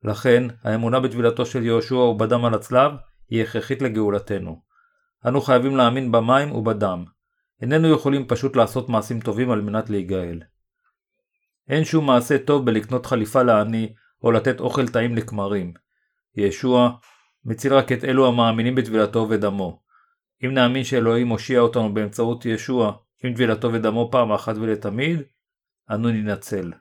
לכן, 0.04 0.42
האמונה 0.62 1.00
בטבילתו 1.00 1.46
של 1.46 1.62
יהושע 1.62 1.94
ובדם 1.94 2.44
על 2.44 2.54
הצלב, 2.54 2.92
היא 3.30 3.42
הכרחית 3.42 3.82
לגאולתנו. 3.82 4.62
אנו 5.26 5.40
חייבים 5.40 5.76
להאמין 5.76 6.12
במים 6.12 6.52
ובדם. 6.52 7.04
איננו 7.62 7.88
יכולים 7.88 8.26
פשוט 8.26 8.56
לעשות 8.56 8.88
מעשים 8.88 9.20
טובים 9.20 9.50
על 9.50 9.60
מנת 9.60 9.90
להיגאל. 9.90 10.42
אין 11.68 11.84
שום 11.84 12.06
מעשה 12.06 12.38
טוב 12.38 12.66
בלקנות 12.66 13.06
חליפה 13.06 13.42
לעני, 13.42 13.94
או 14.22 14.32
לתת 14.32 14.60
אוכל 14.60 14.88
טעים 14.88 15.16
לכמרים. 15.16 15.74
ישוע 16.36 16.90
מציל 17.44 17.74
רק 17.74 17.92
את 17.92 18.04
אלו 18.04 18.26
המאמינים 18.26 18.74
בטבילתו 18.74 19.26
ודמו. 19.30 19.82
אם 20.44 20.54
נאמין 20.54 20.84
שאלוהים 20.84 21.28
הושיע 21.28 21.60
אותנו 21.60 21.94
באמצעות 21.94 22.46
ישוע 22.46 22.92
עם 23.24 23.34
טבילתו 23.34 23.72
ודמו 23.72 24.08
פעם 24.12 24.32
אחת 24.32 24.56
ולתמיד, 24.56 25.22
אנו 25.90 26.08
ננצל. 26.08 26.72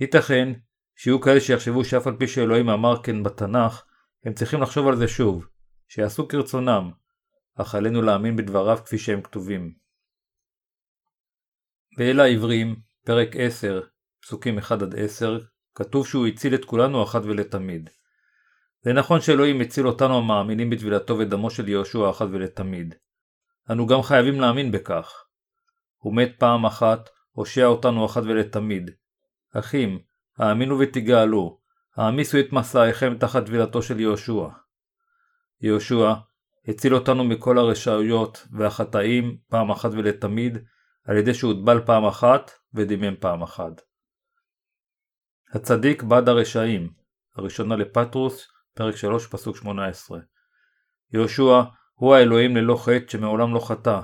ייתכן 0.00 0.52
שיהיו 1.00 1.20
כאלה 1.20 1.40
שיחשבו 1.40 1.84
שאף 1.84 2.06
על 2.06 2.16
פי 2.16 2.28
שאלוהים 2.28 2.68
אמר 2.68 3.02
כן 3.02 3.22
בתנ"ך, 3.22 3.82
הם 4.24 4.34
צריכים 4.34 4.62
לחשוב 4.62 4.88
על 4.88 4.96
זה 4.96 5.08
שוב, 5.08 5.46
שיעשו 5.88 6.28
כרצונם, 6.28 6.90
אך 7.54 7.74
עלינו 7.74 8.02
להאמין 8.02 8.36
בדבריו 8.36 8.78
כפי 8.84 8.98
שהם 8.98 9.22
כתובים. 9.22 9.74
באל 11.98 12.20
העברים, 12.20 12.76
פרק 13.04 13.28
10, 13.38 13.80
פסוקים 14.22 14.58
1-10, 14.58 14.62
כתוב 15.74 16.06
שהוא 16.06 16.26
הציל 16.26 16.54
את 16.54 16.64
כולנו 16.64 17.02
אחת 17.02 17.22
ולתמיד. 17.24 17.90
זה 18.82 18.92
נכון 18.92 19.20
שאלוהים 19.20 19.60
הציל 19.60 19.86
אותנו 19.86 20.18
המאמינים 20.18 20.70
בטבילתו 20.70 21.18
ודמו 21.18 21.50
של 21.50 21.68
יהושע 21.68 22.10
אחת 22.10 22.26
ולתמיד. 22.32 22.94
אנו 23.70 23.86
גם 23.86 24.02
חייבים 24.02 24.40
להאמין 24.40 24.72
בכך. 24.72 25.24
הוא 25.96 26.16
מת 26.16 26.32
פעם 26.38 26.66
אחת, 26.66 27.08
הושע 27.32 27.64
אותנו 27.64 28.06
אחת 28.06 28.22
ולתמיד. 28.22 28.90
אחים, 29.54 30.07
האמינו 30.38 30.78
ותגאלו, 30.78 31.58
העמיסו 31.96 32.38
את 32.40 32.52
מסעיכם 32.52 33.18
תחת 33.18 33.46
טבילתו 33.46 33.82
של 33.82 34.00
יהושע. 34.00 34.48
יהושע 35.60 36.14
הציל 36.68 36.94
אותנו 36.94 37.24
מכל 37.24 37.58
הרשעויות 37.58 38.46
והחטאים 38.52 39.36
פעם 39.48 39.70
אחת 39.70 39.90
ולתמיד, 39.92 40.58
על 41.04 41.16
ידי 41.16 41.34
שהוטבל 41.34 41.80
פעם 41.86 42.04
אחת 42.04 42.50
ודימם 42.74 43.16
פעם 43.20 43.42
אחת. 43.42 43.80
הצדיק 45.54 46.02
בעד 46.02 46.28
הרשעים, 46.28 46.90
הראשונה 47.36 47.76
לפטרוס, 47.76 48.48
פרק 48.74 48.96
3 48.96 49.26
פסוק 49.26 49.56
18. 49.56 50.18
יהושע 51.12 51.62
הוא 51.94 52.14
האלוהים 52.14 52.56
ללא 52.56 52.76
חטא 52.76 53.08
שמעולם 53.08 53.54
לא 53.54 53.60
חטא. 53.60 54.00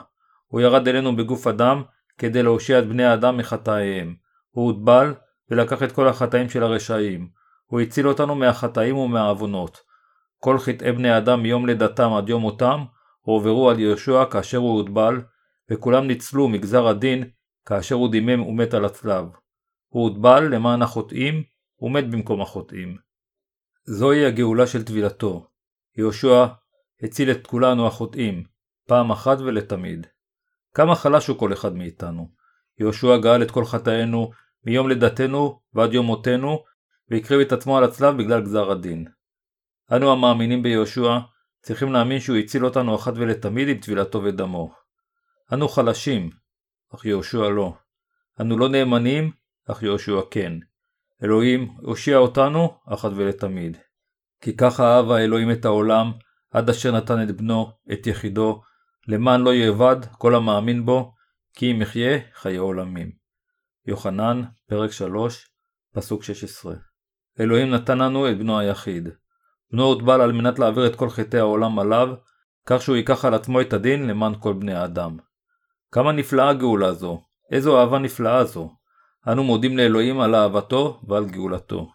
הוא 0.46 0.60
ירד 0.60 0.88
אלינו 0.88 1.16
בגוף 1.16 1.46
אדם 1.46 1.82
כדי 2.18 2.42
להושיע 2.42 2.78
את 2.78 2.86
בני 2.88 3.04
האדם 3.04 3.36
מחטאיהם. 3.36 4.14
הוא 4.50 4.66
הוטבל 4.66 5.14
ולקח 5.50 5.82
את 5.82 5.92
כל 5.92 6.08
החטאים 6.08 6.48
של 6.48 6.62
הרשעים. 6.62 7.28
הוא 7.66 7.80
הציל 7.80 8.08
אותנו 8.08 8.34
מהחטאים 8.34 8.96
ומהעוונות. 8.96 9.80
כל 10.38 10.58
חטאי 10.58 10.92
בני 10.92 11.10
האדם 11.10 11.42
מיום 11.42 11.66
לידתם 11.66 12.12
עד 12.12 12.28
יום 12.28 12.42
מותם 12.42 12.84
הועברו 13.20 13.70
על 13.70 13.78
יהושע 13.78 14.24
כאשר 14.30 14.58
הוא 14.58 14.76
הוטבל, 14.76 15.22
וכולם 15.70 16.06
ניצלו 16.06 16.48
מגזר 16.48 16.86
הדין 16.86 17.30
כאשר 17.66 17.94
הוא 17.94 18.10
דימם 18.10 18.42
ומת 18.42 18.74
על 18.74 18.84
הצלב. 18.84 19.24
הוא 19.88 20.08
הוטבל 20.08 20.54
למען 20.54 20.82
החוטאים 20.82 21.42
ומת 21.80 22.10
במקום 22.10 22.40
החוטאים. 22.40 22.96
זוהי 23.84 24.26
הגאולה 24.26 24.66
של 24.66 24.84
טבילתו. 24.84 25.46
יהושע 25.98 26.46
הציל 27.02 27.30
את 27.30 27.46
כולנו 27.46 27.86
החוטאים, 27.86 28.44
פעם 28.88 29.10
אחת 29.10 29.38
ולתמיד. 29.38 30.06
כמה 30.74 30.94
חלש 30.94 31.26
הוא 31.26 31.38
כל 31.38 31.52
אחד 31.52 31.74
מאיתנו. 31.74 32.30
יהושע 32.80 33.16
גאל 33.16 33.42
את 33.42 33.50
כל 33.50 33.64
חטאינו 33.64 34.30
מיום 34.66 34.88
לידתנו 34.88 35.60
ועד 35.74 35.92
יום 35.92 36.06
מותנו, 36.06 36.64
והקריב 37.10 37.40
את 37.40 37.52
עצמו 37.52 37.78
על 37.78 37.84
הצלב 37.84 38.16
בגלל 38.16 38.40
גזר 38.40 38.70
הדין. 38.70 39.04
אנו 39.92 40.12
המאמינים 40.12 40.62
ביהושע 40.62 41.18
צריכים 41.62 41.92
להאמין 41.92 42.20
שהוא 42.20 42.36
הציל 42.36 42.64
אותנו 42.64 42.94
אחת 42.94 43.12
ולתמיד 43.16 43.68
עם 43.68 43.78
טבילתו 43.78 44.22
ודמו. 44.24 44.74
אנו 45.52 45.68
חלשים, 45.68 46.30
אך 46.94 47.04
יהושע 47.04 47.48
לא. 47.48 47.74
אנו 48.40 48.58
לא 48.58 48.68
נאמנים, 48.68 49.30
אך 49.70 49.82
יהושע 49.82 50.20
כן. 50.30 50.52
אלוהים 51.22 51.74
הושיע 51.82 52.16
אותנו 52.16 52.78
אחת 52.88 53.10
ולתמיד. 53.16 53.76
כי 54.40 54.56
ככה 54.56 54.96
אהב 54.96 55.10
האלוהים 55.10 55.50
את 55.50 55.64
העולם, 55.64 56.12
עד 56.50 56.70
אשר 56.70 56.92
נתן 56.92 57.22
את 57.22 57.36
בנו, 57.36 57.70
את 57.92 58.06
יחידו, 58.06 58.62
למען 59.08 59.40
לא 59.40 59.54
יאבד 59.54 59.96
כל 60.18 60.34
המאמין 60.34 60.86
בו, 60.86 61.12
כי 61.54 61.72
אם 61.72 61.82
יחיה 61.82 62.18
חיי 62.34 62.56
עולמים. 62.56 63.23
יוחנן, 63.86 64.42
פרק 64.68 64.92
3, 64.92 65.48
פסוק 65.94 66.22
16 66.22 66.74
אלוהים 67.40 67.70
נתן 67.70 67.98
לנו 67.98 68.30
את 68.30 68.38
בנו 68.38 68.58
היחיד. 68.58 69.08
בנו 69.72 69.84
הוטבל 69.84 70.20
על 70.20 70.32
מנת 70.32 70.58
להעביר 70.58 70.86
את 70.86 70.96
כל 70.96 71.10
חטאי 71.10 71.40
העולם 71.40 71.78
עליו, 71.78 72.08
כך 72.66 72.82
שהוא 72.82 72.96
ייקח 72.96 73.24
על 73.24 73.34
עצמו 73.34 73.60
את 73.60 73.72
הדין 73.72 74.06
למען 74.08 74.34
כל 74.40 74.52
בני 74.52 74.74
האדם. 74.74 75.16
כמה 75.92 76.12
נפלאה 76.12 76.52
גאולה 76.52 76.92
זו, 76.92 77.22
איזו 77.50 77.80
אהבה 77.80 77.98
נפלאה 77.98 78.44
זו. 78.44 78.70
אנו 79.28 79.44
מודים 79.44 79.76
לאלוהים 79.76 80.20
על 80.20 80.34
אהבתו 80.34 81.00
ועל 81.08 81.24
גאולתו. 81.24 81.92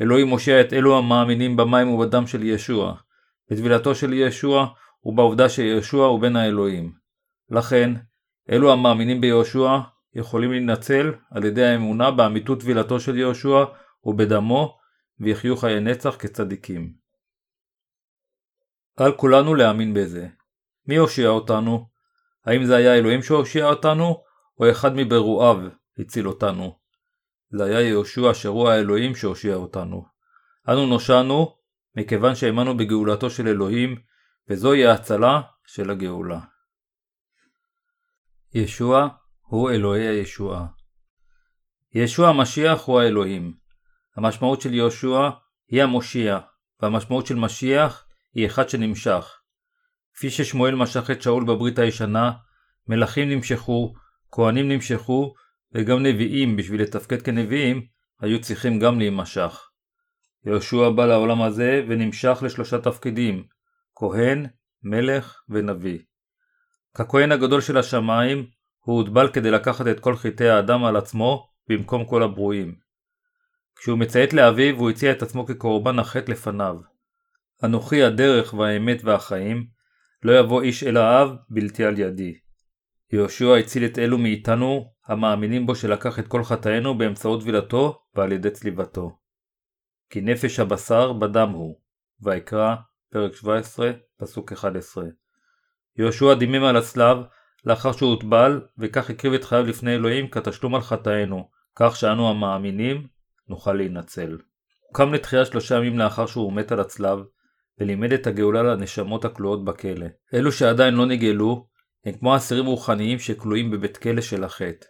אלוהים 0.00 0.26
מושיע 0.26 0.60
את 0.60 0.72
אלו 0.72 0.98
המאמינים 0.98 1.56
במים 1.56 1.88
ובדם 1.88 2.26
של 2.26 2.42
ישוע, 2.42 2.94
בטבילתו 3.50 3.94
של 3.94 4.12
ישוע 4.12 4.66
ובעובדה 5.04 5.48
שישוע 5.48 6.06
הוא 6.06 6.20
בן 6.20 6.36
האלוהים. 6.36 6.92
לכן, 7.50 7.92
אלו 8.50 8.72
המאמינים 8.72 9.20
ביהושע 9.20 9.78
יכולים 10.16 10.50
להינצל 10.50 11.12
על 11.30 11.44
ידי 11.44 11.64
האמונה 11.64 12.10
באמיתות 12.10 12.60
טבילתו 12.60 13.00
של 13.00 13.16
יהושע 13.16 13.64
ובדמו, 14.04 14.78
ויחיו 15.20 15.56
חיי 15.56 15.80
נצח 15.80 16.16
כצדיקים. 16.18 16.92
על 18.96 19.12
כולנו 19.12 19.54
להאמין 19.54 19.94
בזה. 19.94 20.28
מי 20.86 20.96
הושיע 20.96 21.28
אותנו? 21.28 21.88
האם 22.46 22.64
זה 22.64 22.76
היה 22.76 22.94
אלוהים 22.94 23.22
שהושיע 23.22 23.66
אותנו, 23.66 24.22
או 24.60 24.70
אחד 24.70 24.90
מברואיו 24.94 25.56
הציל 25.98 26.28
אותנו? 26.28 26.78
זה 27.50 27.64
היה 27.64 27.80
יהושע 27.80 28.30
אשר 28.30 28.48
הוא 28.48 28.68
האלוהים 28.68 29.14
שהושיע 29.14 29.54
אותנו. 29.54 30.04
אנו 30.68 30.86
נושענו 30.86 31.56
מכיוון 31.96 32.34
שהאמנו 32.34 32.76
בגאולתו 32.76 33.30
של 33.30 33.48
אלוהים, 33.48 33.96
וזוהי 34.48 34.86
ההצלה 34.86 35.40
של 35.66 35.90
הגאולה. 35.90 36.40
ישוע 38.54 39.08
הוא 39.46 39.70
אלוהי 39.70 40.06
הישועה. 40.06 40.66
ישוע 41.94 42.28
המשיח 42.28 42.84
הוא 42.84 43.00
האלוהים. 43.00 43.54
המשמעות 44.16 44.60
של 44.60 44.74
יהושע 44.74 45.30
היא 45.68 45.82
המושיע, 45.82 46.38
והמשמעות 46.80 47.26
של 47.26 47.34
משיח 47.34 48.06
היא 48.34 48.46
אחד 48.46 48.68
שנמשך. 48.68 49.40
כפי 50.14 50.30
ששמואל 50.30 50.74
משך 50.74 51.10
את 51.10 51.22
שאול 51.22 51.44
בברית 51.44 51.78
הישנה, 51.78 52.32
מלכים 52.88 53.28
נמשכו, 53.28 53.94
כהנים 54.32 54.68
נמשכו, 54.68 55.34
וגם 55.74 56.02
נביאים 56.02 56.56
בשביל 56.56 56.82
לתפקד 56.82 57.22
כנביאים 57.22 57.86
היו 58.20 58.40
צריכים 58.40 58.78
גם 58.78 58.98
להימשך. 58.98 59.68
יהושע 60.46 60.90
בא 60.90 61.06
לעולם 61.06 61.42
הזה 61.42 61.84
ונמשך 61.88 62.38
לשלושה 62.42 62.78
תפקידים 62.78 63.44
כהן, 63.94 64.46
מלך 64.82 65.42
ונביא. 65.48 65.98
ככהן 66.94 67.32
הגדול 67.32 67.60
של 67.60 67.76
השמיים 67.76 68.46
הוא 68.86 68.96
הוטבל 68.96 69.28
כדי 69.28 69.50
לקחת 69.50 69.86
את 69.86 70.00
כל 70.00 70.16
חטאי 70.16 70.48
האדם 70.48 70.84
על 70.84 70.96
עצמו 70.96 71.48
במקום 71.68 72.04
כל 72.04 72.22
הברואים. 72.22 72.74
כשהוא 73.76 73.98
מציית 73.98 74.32
לאביו 74.32 74.76
הוא 74.76 74.90
הציע 74.90 75.12
את 75.12 75.22
עצמו 75.22 75.46
כקורבן 75.46 75.98
החטא 75.98 76.30
לפניו. 76.30 76.76
אנוכי 77.64 78.02
הדרך 78.02 78.54
והאמת 78.54 79.04
והחיים, 79.04 79.66
לא 80.22 80.38
יבוא 80.38 80.62
איש 80.62 80.84
אל 80.84 80.96
האב 80.96 81.28
בלתי 81.50 81.84
על 81.84 81.98
ידי. 81.98 82.38
יהושע 83.12 83.56
הציל 83.56 83.84
את 83.84 83.98
אלו 83.98 84.18
מאיתנו 84.18 84.92
המאמינים 85.06 85.66
בו 85.66 85.74
שלקח 85.74 86.18
את 86.18 86.28
כל 86.28 86.44
חטאינו 86.44 86.98
באמצעות 86.98 87.40
טבילתו 87.40 88.02
ועל 88.14 88.32
ידי 88.32 88.50
צליבתו. 88.50 89.18
כי 90.10 90.20
נפש 90.20 90.60
הבשר 90.60 91.12
בדם 91.12 91.50
הוא. 91.50 91.80
ויקרא, 92.20 92.74
פרק 93.12 93.34
17, 93.34 93.90
פסוק 94.16 94.52
11. 94.52 95.04
יהושע 95.98 96.34
דימם 96.34 96.64
על 96.64 96.76
הצלב 96.76 97.18
לאחר 97.66 97.92
שהוא 97.92 98.10
הוטבל, 98.10 98.60
וכך 98.78 99.10
הקריב 99.10 99.34
את 99.34 99.44
חייו 99.44 99.66
לפני 99.66 99.94
אלוהים 99.94 100.28
כתשלום 100.28 100.74
על 100.74 100.80
חטאינו, 100.80 101.48
כך 101.76 101.96
שאנו 101.96 102.30
המאמינים 102.30 103.06
נוכל 103.48 103.72
להינצל. 103.72 104.30
הוא 104.30 104.94
קם 104.94 105.14
לתחייה 105.14 105.44
שלושה 105.44 105.76
ימים 105.76 105.98
לאחר 105.98 106.26
שהוא 106.26 106.52
מת 106.52 106.72
על 106.72 106.80
הצלב, 106.80 107.18
ולימד 107.80 108.12
את 108.12 108.26
הגאולה 108.26 108.62
לנשמות 108.62 109.24
הכלואות 109.24 109.64
בכלא. 109.64 110.06
אלו 110.34 110.52
שעדיין 110.52 110.94
לא 110.94 111.06
נגאלו, 111.06 111.66
הם 112.04 112.12
כמו 112.12 112.36
אסירים 112.36 112.66
רוחניים 112.66 113.18
שכלואים 113.18 113.70
בבית 113.70 113.96
כלא 113.96 114.20
של 114.20 114.44
החטא. 114.44 114.86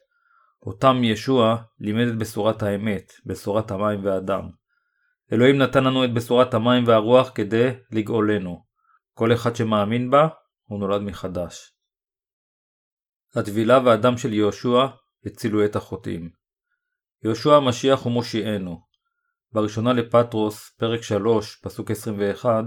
אותם 0.66 1.04
ישוע 1.04 1.56
לימד 1.80 2.08
את 2.08 2.18
בשורת 2.18 2.62
האמת, 2.62 3.12
בשורת 3.26 3.70
המים 3.70 4.04
והדם. 4.04 4.48
אלוהים 5.32 5.58
נתן 5.58 5.84
לנו 5.84 6.04
את 6.04 6.14
בשורת 6.14 6.54
המים 6.54 6.86
והרוח 6.86 7.30
כדי 7.34 7.70
לגאולנו. 7.92 8.64
כל 9.14 9.32
אחד 9.32 9.56
שמאמין 9.56 10.10
בה, 10.10 10.28
הוא 10.64 10.80
נולד 10.80 11.02
מחדש. 11.02 11.75
הטבילה 13.34 13.78
והדם 13.84 14.18
של 14.18 14.32
יהושע 14.32 14.86
הצילו 15.26 15.64
את 15.64 15.76
החוטאים. 15.76 16.30
יהושע 17.24 17.54
המשיח 17.54 18.02
הוא 18.02 18.12
מושיענו. 18.12 18.80
בראשונה 19.52 19.92
לפטרוס, 19.92 20.70
פרק 20.78 21.02
3, 21.02 21.56
פסוק 21.56 21.90
21, 21.90 22.64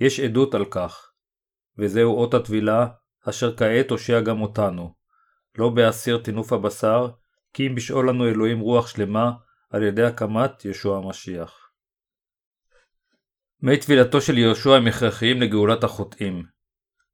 יש 0.00 0.20
עדות 0.20 0.54
על 0.54 0.64
כך, 0.64 1.10
וזהו 1.78 2.16
אות 2.16 2.34
הטבילה, 2.34 2.86
אשר 3.28 3.56
כעת 3.56 3.90
הושע 3.90 4.20
גם 4.20 4.40
אותנו. 4.40 4.94
לא 5.58 5.68
בהסיר 5.68 6.18
טינוף 6.18 6.52
הבשר, 6.52 7.08
כי 7.52 7.66
אם 7.66 7.74
בשאול 7.74 8.08
לנו 8.08 8.28
אלוהים 8.28 8.60
רוח 8.60 8.86
שלמה, 8.86 9.32
על 9.70 9.82
ידי 9.82 10.02
הקמת 10.02 10.64
ישוע 10.64 10.98
המשיח. 10.98 11.70
מי 13.62 13.80
טבילתו 13.80 14.20
של 14.20 14.38
יהושע 14.38 14.70
הם 14.70 14.86
הכרחיים 14.86 15.40
לגאולת 15.40 15.84
החוטאים. 15.84 16.44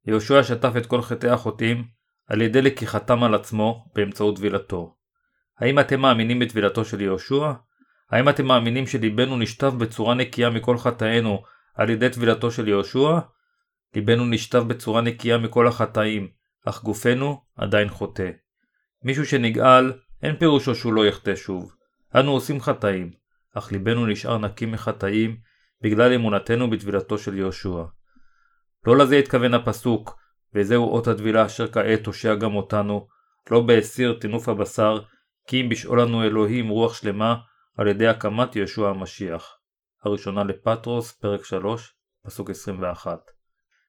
יהושע 0.07 0.43
שטף 0.43 0.71
את 0.77 0.85
כל 0.85 1.01
חטאי 1.01 1.29
החוטאים 1.29 1.87
על 2.27 2.41
ידי 2.41 2.61
לקיחתם 2.61 3.23
על 3.23 3.35
עצמו 3.35 3.85
באמצעות 3.95 4.35
טבילתו. 4.35 4.95
האם 5.59 5.79
אתם 5.79 5.99
מאמינים 5.99 6.39
בטבילתו 6.39 6.85
של 6.85 7.01
יהושע? 7.01 7.51
האם 8.11 8.29
אתם 8.29 8.45
מאמינים 8.45 8.87
שליבנו 8.87 9.37
נשטף 9.37 9.73
בצורה 9.73 10.15
נקייה 10.15 10.49
מכל 10.49 10.77
חטאינו 10.77 11.43
על 11.75 11.89
ידי 11.89 12.09
טבילתו 12.09 12.51
של 12.51 12.67
יהושע? 12.67 13.19
ליבנו 13.95 14.25
נשטף 14.25 14.59
בצורה 14.59 15.01
נקייה 15.01 15.37
מכל 15.37 15.67
החטאים, 15.67 16.27
אך 16.65 16.83
גופנו 16.83 17.41
עדיין 17.55 17.89
חוטא. 17.89 18.29
מישהו 19.03 19.25
שנגאל, 19.25 19.93
אין 20.23 20.35
פירושו 20.35 20.75
שהוא 20.75 20.93
לא 20.93 21.05
יחטא 21.05 21.35
שוב. 21.35 21.75
אנו 22.15 22.31
עושים 22.31 22.61
חטאים, 22.61 23.11
אך 23.53 23.71
ליבנו 23.71 24.05
נשאר 24.05 24.37
נקי 24.37 24.65
מחטאים 24.65 25.37
בגלל 25.81 26.13
אמונתנו 26.13 26.69
בטבילתו 26.69 27.17
של 27.17 27.37
יהושע. 27.37 27.83
לא 28.87 28.97
לזה 28.97 29.15
התכוון 29.15 29.53
הפסוק, 29.53 30.19
וזהו 30.55 30.93
אות 30.93 31.07
הטבילה 31.07 31.45
אשר 31.45 31.71
כעת 31.71 32.05
הושע 32.05 32.35
גם 32.35 32.55
אותנו, 32.55 33.07
לא 33.51 33.61
בהסיר 33.61 34.17
טינוף 34.21 34.49
הבשר, 34.49 34.99
כי 35.47 35.61
אם 35.61 35.69
בשאול 35.69 36.01
לנו 36.01 36.23
אלוהים 36.23 36.69
רוח 36.69 36.93
שלמה, 36.93 37.35
על 37.77 37.87
ידי 37.87 38.07
הקמת 38.07 38.55
יהושע 38.55 38.89
המשיח. 38.89 39.57
הראשונה 40.03 40.43
לפטרוס, 40.43 41.11
פרק 41.11 41.45
3, 41.45 41.93
פסוק 42.25 42.49
21. 42.49 43.19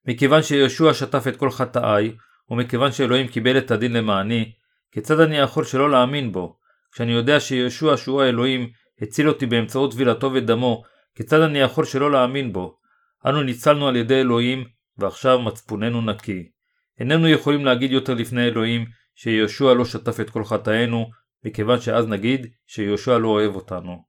מכיוון 0.06 0.42
שיהושע 0.42 0.94
שטף 0.94 1.24
את 1.28 1.36
כל 1.36 1.50
חטאיי, 1.50 2.16
ומכיוון 2.50 2.92
שאלוהים 2.92 3.28
קיבל 3.28 3.58
את 3.58 3.70
הדין 3.70 3.92
למעני, 3.92 4.52
כיצד 4.92 5.20
אני 5.20 5.36
יכול 5.36 5.64
שלא 5.64 5.90
להאמין 5.90 6.32
בו, 6.32 6.58
כשאני 6.92 7.12
יודע 7.12 7.40
שיהושע 7.40 7.96
שהוא 7.96 8.22
האלוהים 8.22 8.70
הציל 9.02 9.28
אותי 9.28 9.46
באמצעות 9.46 9.92
טבילתו 9.92 10.32
ודמו, 10.32 10.82
כיצד 11.14 11.40
אני 11.40 11.58
יכול 11.58 11.84
שלא 11.84 12.12
להאמין 12.12 12.52
בו? 12.52 12.78
אנו 13.26 13.42
ניצלנו 13.42 13.88
על 13.88 13.96
ידי 13.96 14.20
אלוהים, 14.20 14.64
ועכשיו 14.98 15.42
מצפוננו 15.42 16.00
נקי. 16.00 16.55
איננו 17.00 17.28
יכולים 17.28 17.64
להגיד 17.64 17.92
יותר 17.92 18.14
לפני 18.14 18.46
אלוהים 18.46 18.84
שיהושע 19.14 19.74
לא 19.74 19.84
שטף 19.84 20.20
את 20.20 20.30
כל 20.30 20.44
חטאינו, 20.44 21.10
מכיוון 21.44 21.80
שאז 21.80 22.06
נגיד 22.06 22.46
שיהושע 22.66 23.18
לא 23.18 23.28
אוהב 23.28 23.54
אותנו. 23.54 24.04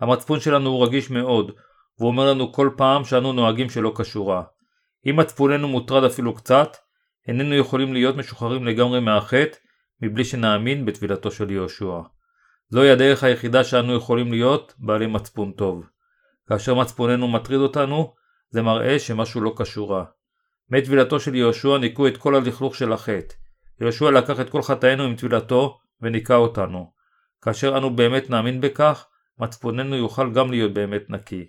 המצפון 0.00 0.40
שלנו 0.40 0.70
הוא 0.70 0.86
רגיש 0.86 1.10
מאוד, 1.10 1.52
והוא 1.98 2.08
אומר 2.08 2.30
לנו 2.30 2.52
כל 2.52 2.70
פעם 2.76 3.04
שאנו 3.04 3.32
נוהגים 3.32 3.70
שלא 3.70 3.92
כשורה. 3.98 4.42
אם 5.06 5.16
מצפוננו 5.16 5.68
מוטרד 5.68 6.04
אפילו 6.04 6.34
קצת, 6.34 6.76
איננו 7.28 7.54
יכולים 7.54 7.92
להיות 7.92 8.16
משוחררים 8.16 8.64
לגמרי 8.64 9.00
מהחטא, 9.00 9.58
מבלי 10.02 10.24
שנאמין 10.24 10.86
בטבילתו 10.86 11.30
של 11.30 11.50
יהושע. 11.50 12.00
זוהי 12.68 12.90
הדרך 12.90 13.24
היחידה 13.24 13.64
שאנו 13.64 13.96
יכולים 13.96 14.32
להיות 14.32 14.74
בעלי 14.78 15.06
מצפון 15.06 15.52
טוב. 15.52 15.84
כאשר 16.48 16.74
מצפוננו 16.74 17.28
מטריד 17.28 17.60
אותנו, 17.60 18.14
זה 18.50 18.62
מראה 18.62 18.98
שמשהו 18.98 19.40
לא 19.40 19.54
כשורה. 19.58 20.04
מטבילתו 20.70 21.20
של 21.20 21.34
יהושע 21.34 21.78
ניקו 21.78 22.06
את 22.06 22.16
כל 22.16 22.34
הלכלוך 22.34 22.74
של 22.74 22.92
החטא. 22.92 23.34
יהושע 23.80 24.10
לקח 24.10 24.40
את 24.40 24.50
כל 24.50 24.62
חטאינו 24.62 25.02
עם 25.02 25.16
טבילתו 25.16 25.78
וניקה 26.00 26.36
אותנו. 26.36 26.92
כאשר 27.42 27.78
אנו 27.78 27.96
באמת 27.96 28.30
נאמין 28.30 28.60
בכך, 28.60 29.06
מצפוננו 29.38 29.96
יוכל 29.96 30.32
גם 30.32 30.50
להיות 30.50 30.72
באמת 30.72 31.02
נקי. 31.08 31.46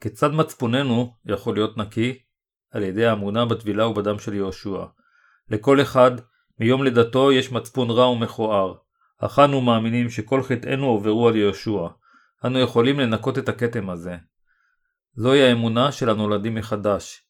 כיצד 0.00 0.32
מצפוננו 0.32 1.14
יכול 1.26 1.54
להיות 1.54 1.76
נקי? 1.76 2.18
על 2.70 2.82
ידי 2.82 3.06
האמונה 3.06 3.44
בטבילה 3.44 3.86
ובדם 3.86 4.18
של 4.18 4.34
יהושע. 4.34 4.84
לכל 5.50 5.80
אחד, 5.80 6.10
מיום 6.60 6.84
לידתו 6.84 7.32
יש 7.32 7.52
מצפון 7.52 7.90
רע 7.90 8.08
ומכוער, 8.08 8.74
אך 9.18 9.38
אנו 9.38 9.60
מאמינים 9.60 10.10
שכל 10.10 10.42
חטאינו 10.42 10.86
עוברו 10.86 11.28
על 11.28 11.36
יהושע. 11.36 11.88
אנו 12.44 12.58
יכולים 12.58 13.00
לנקות 13.00 13.38
את 13.38 13.48
הכתם 13.48 13.90
הזה. 13.90 14.16
זוהי 15.14 15.42
האמונה 15.42 15.92
של 15.92 16.10
הנולדים 16.10 16.54
מחדש. 16.54 17.22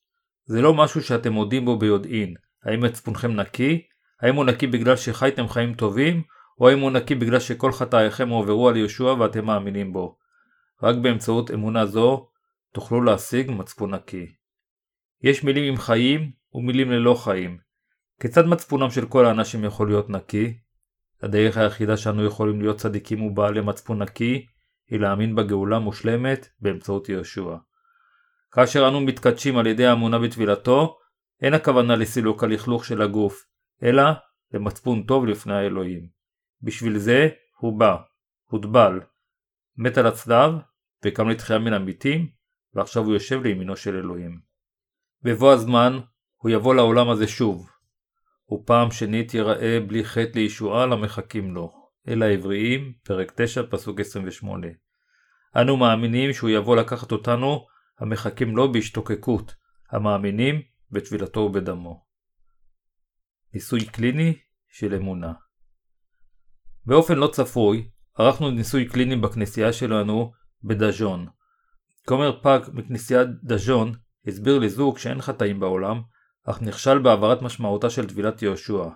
זה 0.44 0.62
לא 0.62 0.74
משהו 0.74 1.02
שאתם 1.02 1.32
מודים 1.32 1.64
בו 1.64 1.78
ביודעין. 1.78 2.34
האם 2.64 2.80
מצפונכם 2.80 3.32
נקי? 3.32 3.86
האם 4.20 4.34
הוא 4.34 4.44
נקי 4.44 4.66
בגלל 4.66 4.96
שחייתם 4.96 5.48
חיים 5.48 5.74
טובים? 5.74 6.22
או 6.60 6.68
האם 6.68 6.78
הוא 6.78 6.90
נקי 6.90 7.14
בגלל 7.14 7.40
שכל 7.40 7.72
חטאיכם 7.72 8.28
הועברו 8.28 8.68
על 8.68 8.76
יהושע 8.76 9.04
ואתם 9.04 9.44
מאמינים 9.44 9.92
בו? 9.92 10.16
רק 10.82 10.96
באמצעות 10.96 11.50
אמונה 11.50 11.86
זו 11.86 12.28
תוכלו 12.72 13.02
להשיג 13.02 13.50
מצפון 13.50 13.94
נקי. 13.94 14.26
יש 15.22 15.44
מילים 15.44 15.72
עם 15.72 15.76
חיים 15.76 16.30
ומילים 16.54 16.90
ללא 16.90 17.14
חיים. 17.14 17.58
כיצד 18.20 18.46
מצפונם 18.46 18.90
של 18.90 19.06
כל 19.06 19.26
האנשים 19.26 19.64
יכול 19.64 19.88
להיות 19.88 20.10
נקי? 20.10 20.58
הדרך 21.22 21.56
היחידה 21.56 21.96
שאנו 21.96 22.24
יכולים 22.24 22.60
להיות 22.60 22.76
צדיקים 22.76 23.22
ובעלי 23.22 23.60
מצפון 23.60 24.02
נקי 24.02 24.46
היא 24.90 25.00
להאמין 25.00 25.34
בגאולה 25.34 25.78
מושלמת 25.78 26.48
באמצעות 26.60 27.08
יהושע. 27.08 27.56
כאשר 28.52 28.88
אנו 28.88 29.00
מתקדשים 29.00 29.58
על 29.58 29.66
ידי 29.66 29.86
האמונה 29.86 30.18
בטבילתו, 30.18 30.98
אין 31.42 31.54
הכוונה 31.54 31.96
לסילוק 31.96 32.44
הלכלוך 32.44 32.84
של 32.84 33.02
הגוף, 33.02 33.46
אלא 33.82 34.02
למצפון 34.52 35.02
טוב 35.02 35.26
לפני 35.26 35.54
האלוהים. 35.54 36.08
בשביל 36.62 36.98
זה 36.98 37.28
הוא 37.58 37.78
בא, 37.78 37.96
הוטבל, 38.44 39.00
מת 39.76 39.98
על 39.98 40.06
הצלב, 40.06 40.52
וקם 41.04 41.28
לתחייה 41.28 41.58
מן 41.58 41.72
המתים, 41.72 42.28
ועכשיו 42.74 43.04
הוא 43.04 43.12
יושב 43.12 43.42
לימינו 43.42 43.76
של 43.76 43.96
אלוהים. 43.96 44.40
בבוא 45.22 45.52
הזמן, 45.52 45.98
הוא 46.36 46.50
יבוא 46.50 46.74
לעולם 46.74 47.08
הזה 47.08 47.28
שוב, 47.28 47.70
ופעם 48.52 48.90
שנית 48.90 49.34
יראה 49.34 49.78
בלי 49.86 50.04
חטא 50.04 50.38
לישועה 50.38 50.86
למחכים 50.86 51.54
לו. 51.54 51.72
אל 52.08 52.22
העבריים, 52.22 52.92
פרק 53.02 53.32
9, 53.36 53.62
פסוק 53.70 54.00
28. 54.00 54.66
אנו 55.56 55.76
מאמינים 55.76 56.32
שהוא 56.32 56.50
יבוא 56.50 56.76
לקחת 56.76 57.12
אותנו, 57.12 57.66
המחכים 57.98 58.56
לו 58.56 58.72
בהשתוקקות, 58.72 59.54
המאמינים 59.90 60.62
בטבילתו 60.90 61.40
ובדמו. 61.40 62.04
ניסוי 63.54 63.84
קליני 63.84 64.38
של 64.68 64.94
אמונה 64.94 65.32
באופן 66.86 67.18
לא 67.18 67.26
צפוי, 67.26 67.90
ערכנו 68.18 68.50
ניסוי 68.50 68.88
קליני 68.88 69.16
בכנסייה 69.16 69.72
שלנו 69.72 70.32
בדז'ון. 70.64 71.26
כומר 72.08 72.40
פאק 72.42 72.68
מכנסיית 72.68 73.28
דז'ון 73.44 73.92
הסביר 74.26 74.58
לזוג 74.58 74.98
שאין 74.98 75.22
חטאים 75.22 75.60
בעולם, 75.60 76.00
אך 76.44 76.62
נכשל 76.62 76.98
בהעברת 76.98 77.42
משמעותה 77.42 77.90
של 77.90 78.08
טבילת 78.08 78.42
יהושע. 78.42 78.88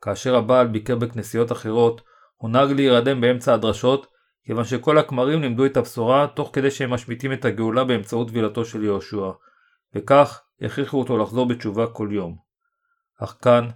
כאשר 0.00 0.36
הבעל 0.36 0.66
ביקר 0.66 0.96
בכנסיות 0.96 1.52
אחרות, 1.52 2.00
הוא 2.36 2.50
נהג 2.50 2.70
להירדם 2.70 3.20
באמצע 3.20 3.54
הדרשות, 3.54 4.06
כיוון 4.44 4.64
שכל 4.64 4.98
הכמרים 4.98 5.42
לימדו 5.42 5.66
את 5.66 5.76
הבשורה 5.76 6.26
תוך 6.26 6.50
כדי 6.52 6.70
שהם 6.70 6.90
משמיטים 6.90 7.32
את 7.32 7.44
הגאולה 7.44 7.84
באמצעות 7.84 8.28
טבילתו 8.28 8.64
של 8.64 8.84
יהושע, 8.84 9.30
וכך 9.94 10.42
הכריחו 10.62 10.98
אותו 10.98 11.18
לחזור 11.18 11.48
בתשובה 11.48 11.86
כל 11.86 12.08
יום. 12.12 12.36
אך 13.20 13.36
כאן, 13.42 13.68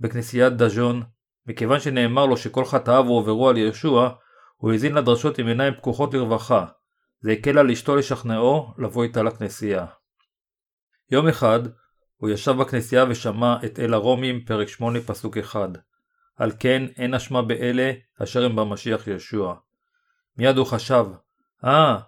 בכנסיית 0.00 0.52
דז'ון, 0.52 1.02
מכיוון 1.46 1.80
שנאמר 1.80 2.26
לו 2.26 2.36
שכל 2.36 2.64
חטאיו 2.64 3.04
הועברו 3.06 3.48
על 3.48 3.56
יהושע, 3.56 4.08
הוא 4.56 4.72
האזין 4.72 4.94
לדרשות 4.94 5.38
עם 5.38 5.46
עיניים 5.46 5.74
פקוחות 5.74 6.14
לרווחה. 6.14 6.66
זה 7.20 7.32
הקל 7.32 7.58
על 7.58 7.70
אשתו 7.70 7.96
לשכנעו 7.96 8.74
לבוא 8.78 9.04
איתה 9.04 9.22
לכנסייה. 9.22 9.86
יום 11.10 11.28
אחד, 11.28 11.60
הוא 12.16 12.30
ישב 12.30 12.52
בכנסייה 12.52 13.04
ושמע 13.08 13.56
את 13.64 13.80
אל 13.80 13.94
הרומים, 13.94 14.44
פרק 14.44 14.68
8, 14.68 15.00
פסוק 15.00 15.38
1. 15.38 15.70
על 16.36 16.52
כן 16.58 16.82
אין 16.96 17.14
אשמה 17.14 17.42
באלה 17.42 17.92
אשר 18.22 18.44
הם 18.44 18.56
במשיח 18.56 19.06
ישוע. 19.06 19.54
מיד 20.36 20.56
הוא 20.56 20.66
חשב, 20.66 21.06
אה, 21.64 21.96
ah, 21.96 22.00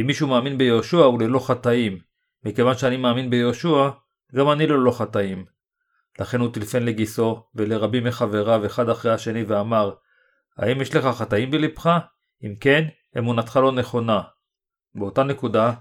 אם 0.00 0.06
מישהו 0.06 0.28
מאמין 0.28 0.58
ביהושע 0.58 0.96
הוא 0.96 1.20
ללא 1.20 1.38
חטאים. 1.38 1.98
מכיוון 2.44 2.76
שאני 2.76 2.96
מאמין 2.96 3.30
ביהושע, 3.30 3.88
גם 4.34 4.50
אני 4.50 4.66
ללא 4.66 4.90
חטאים. 4.90 5.44
לכן 6.18 6.40
הוא 6.40 6.52
טלפן 6.52 6.82
לגיסו 6.82 7.42
ולרבים 7.54 8.04
מחבריו 8.04 8.66
אחד 8.66 8.88
אחרי 8.88 9.12
השני 9.12 9.44
ואמר, 9.44 9.94
האם 10.58 10.80
יש 10.80 10.94
לך 10.94 11.04
חטאים 11.04 11.50
בלבך? 11.50 11.90
אם 12.44 12.54
כן, 12.60 12.84
אמונתך 13.18 13.56
לא 13.56 13.72
נכונה. 13.72 14.22
באותה 14.94 15.22
נקודה, 15.22 15.72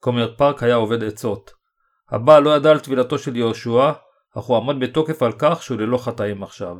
כומר 0.00 0.34
פארק 0.36 0.62
היה 0.62 0.74
עובד 0.74 1.04
עצות. 1.04 1.50
הבעל 2.10 2.42
לא 2.42 2.56
ידע 2.56 2.70
על 2.70 2.80
טבילתו 2.80 3.18
של 3.18 3.36
יהושע, 3.36 3.92
אך 4.38 4.44
הוא 4.44 4.56
עמד 4.56 4.80
בתוקף 4.80 5.22
על 5.22 5.32
כך 5.38 5.62
שהוא 5.62 5.78
ללא 5.78 5.98
חטאים 5.98 6.42
עכשיו. 6.42 6.76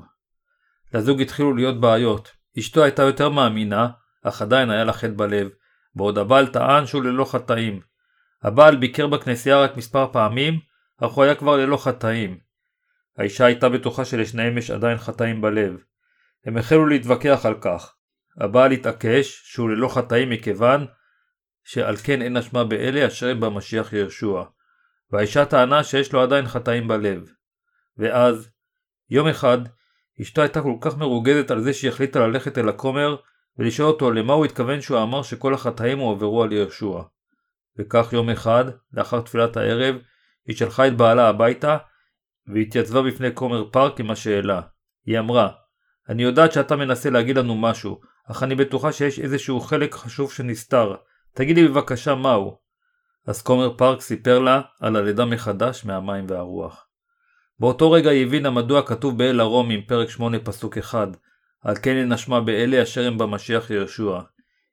לזוג 0.94 1.20
התחילו 1.20 1.55
להיות 1.55 1.81
בעיות. 1.81 2.31
אשתו 2.59 2.83
הייתה 2.85 3.03
יותר 3.03 3.29
מאמינה, 3.29 3.88
אך 4.29 4.43
עדיין 4.43 4.71
היה 4.71 4.85
לה 4.85 4.93
חטא 4.93 5.12
בלב, 5.17 5.49
בעוד 5.95 6.19
הבעל 6.19 6.47
טען 6.47 6.87
שהוא 6.87 7.05
ללא 7.05 7.25
חטאים. 7.25 7.81
הבעל 8.43 8.77
ביקר 8.77 9.07
בכנסייה 9.07 9.61
רק 9.61 9.77
מספר 9.77 10.12
פעמים, 10.12 10.61
אך 11.03 11.11
הוא 11.11 11.25
היה 11.25 11.35
כבר 11.35 11.57
ללא 11.57 11.77
חטאים. 11.77 12.38
האישה 13.19 13.45
הייתה 13.45 13.69
בטוחה 13.69 14.05
שלשניהם 14.05 14.59
יש 14.59 14.71
עדיין 14.71 14.99
חטאים 14.99 15.41
בלב. 15.41 15.77
הם 16.47 16.57
החלו 16.57 16.87
להתווכח 16.87 17.47
על 17.47 17.55
כך. 17.61 17.95
הבעל 18.41 18.71
התעקש 18.71 19.43
שהוא 19.45 19.71
ללא 19.71 19.88
חטאים 19.88 20.31
מכיוון 20.31 20.87
שעל 21.64 21.97
כן 21.97 22.23
אין 22.23 22.37
אשמה 22.37 22.64
באלה 22.64 23.07
אשר 23.07 23.29
הם 23.29 23.41
במשיח 23.41 23.93
יהושע. 23.93 24.43
והאישה 25.11 25.45
טענה 25.45 25.85
שיש 25.85 26.12
לו 26.12 26.23
עדיין 26.23 26.47
חטאים 26.47 26.88
בלב. 26.88 27.23
ואז, 27.97 28.51
יום 29.11 29.29
אחד, 29.29 29.59
אשתו 30.23 30.43
הייתה 30.43 30.62
כל 30.62 30.75
כך 30.81 30.97
מרוגזת 30.97 31.51
על 31.51 31.62
זה 31.62 31.73
שהיא 31.73 31.91
החליטה 31.91 32.27
ללכת 32.27 32.59
אל 32.59 32.69
הכומר 32.69 33.17
ולשאול 33.59 33.88
אותו 33.88 34.11
למה 34.11 34.33
הוא 34.33 34.44
התכוון 34.44 34.81
שהוא 34.81 35.03
אמר 35.03 35.23
שכל 35.23 35.55
החטאים 35.55 35.99
הועברו 35.99 36.42
על 36.42 36.53
יהושע. 36.53 37.01
וכך 37.79 38.12
יום 38.12 38.31
אחד, 38.31 38.64
לאחר 38.92 39.21
תפילת 39.21 39.57
הערב, 39.57 39.97
היא 40.47 40.57
שלחה 40.57 40.87
את 40.87 40.97
בעלה 40.97 41.29
הביתה 41.29 41.77
והתייצבה 42.55 43.03
בפני 43.03 43.29
כומר 43.35 43.71
פארק 43.71 44.01
עם 44.01 44.11
השאלה. 44.11 44.61
היא 45.07 45.18
אמרה, 45.18 45.49
אני 46.09 46.23
יודעת 46.23 46.53
שאתה 46.53 46.77
מנסה 46.77 47.11
להגיד 47.11 47.38
לנו 47.38 47.57
משהו, 47.57 48.01
אך 48.31 48.42
אני 48.42 48.55
בטוחה 48.55 48.92
שיש 48.92 49.21
איזשהו 49.21 49.61
חלק 49.61 49.94
חשוב 49.94 50.33
שנסתר. 50.33 50.94
תגידי 51.35 51.68
בבקשה 51.68 52.14
מהו. 52.14 52.59
אז 53.27 53.42
כומר 53.42 53.77
פארק 53.77 54.01
סיפר 54.01 54.38
לה 54.38 54.61
על 54.81 54.97
הלידה 54.97 55.25
מחדש 55.25 55.85
מהמים 55.85 56.27
והרוח. 56.29 56.87
באותו 57.61 57.90
רגע 57.90 58.11
היא 58.11 58.27
הבינה 58.27 58.51
מדוע 58.51 58.87
כתוב 58.87 59.18
באל 59.18 59.40
הרומים 59.40 59.83
פרק 59.83 60.11
8 60.11 60.38
פסוק 60.38 60.79
1 60.79 61.09
על 61.64 61.75
כן 61.83 61.97
אין 61.97 62.12
אשמה 62.12 62.40
באלה 62.40 62.83
אשר 62.83 63.07
הם 63.07 63.18
במשיח 63.18 63.71
יהושע. 63.71 64.18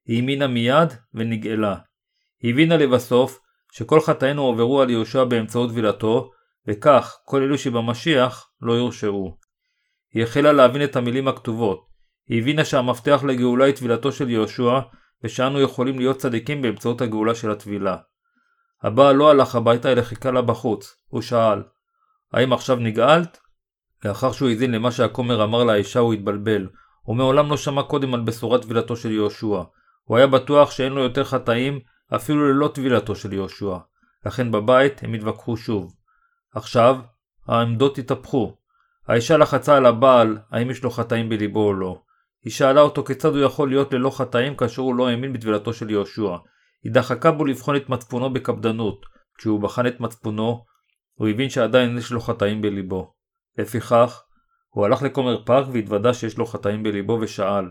היא 0.06 0.20
האמינה 0.20 0.48
מיד 0.48 0.90
ונגאלה. 1.14 1.76
היא 2.42 2.54
הבינה 2.54 2.78
לבסוף 2.78 3.40
שכל 3.72 4.02
חטאינו 4.02 4.42
עוברו 4.42 4.82
על 4.82 4.90
יהושע 4.90 5.24
באמצעות 5.24 5.72
וילתו, 5.74 6.32
וכך 6.68 7.18
כל 7.26 7.44
אלו 7.44 7.58
שבמשיח 7.58 8.50
לא 8.62 8.74
יורשעו. 8.74 9.38
היא 10.14 10.24
החלה 10.24 10.52
להבין 10.52 10.84
את 10.84 10.96
המילים 10.96 11.28
הכתובות. 11.28 11.86
היא 12.28 12.42
הבינה 12.42 12.66
שהמפתח 12.66 13.24
לגאולה 13.28 13.66
היא 13.66 13.76
טבילתו 13.76 14.12
של 14.12 14.30
יהושע, 14.30 14.80
ושאנו 15.24 15.62
יכולים 15.62 16.00
להיות 16.00 16.18
צדיקים 16.18 16.62
באמצעות 16.62 17.02
הגאולה 17.02 17.36
של 17.36 17.52
הטבילה. 17.52 17.98
הבעל 18.84 19.16
לא 19.16 19.32
הלך 19.32 19.56
הביתה 19.56 19.92
אלא 19.92 20.02
חיכה 20.02 20.32
לה 20.32 20.42
בחוץ. 20.42 20.96
הוא 21.08 21.22
שאל, 21.22 21.64
האם 22.34 22.54
עכשיו 22.54 22.76
נגאלת? 22.76 23.38
לאחר 24.06 24.32
שהוא 24.32 24.50
האזין 24.50 24.72
למה 24.72 24.92
שהכומר 24.92 25.44
אמר 25.44 25.64
לאישה 25.64 26.00
הוא 26.00 26.14
התבלבל. 26.14 26.68
הוא 27.02 27.16
מעולם 27.16 27.50
לא 27.50 27.58
שמע 27.58 27.84
קודם 27.84 28.14
על 28.14 28.22
בשורת 28.22 28.62
טבילתו 28.62 28.96
של 28.96 29.12
יהושע. 29.12 29.62
הוא 30.04 30.18
היה 30.18 30.28
בטוח 30.28 30.72
שאין 30.72 30.94
לו 30.94 31.02
יותר 31.02 31.24
חטאים 31.24 31.80
אפילו 32.16 32.54
ללא 32.54 32.68
טבילתו 32.68 33.16
של 33.16 33.34
יהושע. 33.34 33.78
לכן 34.26 34.52
בבית 34.52 35.04
הם 35.04 35.14
התווכחו 35.14 35.58
שוב. 35.58 35.94
עכשיו, 36.56 37.00
העמדות 37.48 37.98
התהפכו. 37.98 38.56
האישה 39.08 39.38
לחצה 39.38 39.78
על 39.78 39.86
הבעל 39.86 40.38
האם 40.52 40.70
יש 40.70 40.84
לו 40.84 40.90
חטאים 40.90 41.30
בליבו 41.30 41.68
או 41.68 41.74
לא. 41.74 42.02
היא 42.44 42.54
שאלה 42.54 42.82
אותו 42.82 43.04
כיצד 43.04 43.30
הוא 43.30 43.44
יכול 43.44 43.70
להיות 43.70 43.94
ללא 43.94 44.10
חטאים 44.10 44.56
כאשר 44.56 44.82
הוא 44.82 44.96
לא 44.96 45.08
האמין 45.08 45.34
בטבילתו 45.34 45.74
של 45.74 45.90
יהושע. 45.90 46.36
היא 46.84 46.92
דחקה 46.92 47.32
בו 47.32 47.46
לבחון 47.46 47.76
את 47.76 47.90
מצפונו 47.90 48.34
בקפדנות. 48.34 49.06
כשהוא 49.38 49.60
בחן 49.60 49.88
את 49.88 50.00
מצפונו, 50.00 50.66
הוא 51.14 51.28
הבין 51.28 51.50
שעדיין 51.50 51.98
יש 51.98 52.12
לו 52.12 52.22
חטאים 52.22 52.62
בליבו. 52.62 53.15
לפיכך, 53.58 54.24
הוא 54.70 54.86
הלך 54.86 55.02
לכומר 55.02 55.44
פארק 55.46 55.68
והתוודה 55.72 56.14
שיש 56.14 56.38
לו 56.38 56.46
חטאים 56.46 56.84
בליבו 56.84 57.18
ושאל 57.22 57.70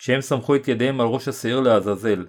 כשהם 0.00 0.20
סמכו 0.20 0.56
את 0.56 0.68
ידיהם 0.68 1.00
על 1.00 1.06
ראש 1.06 1.28
השעיר 1.28 1.60
לעזאזל, 1.60 2.26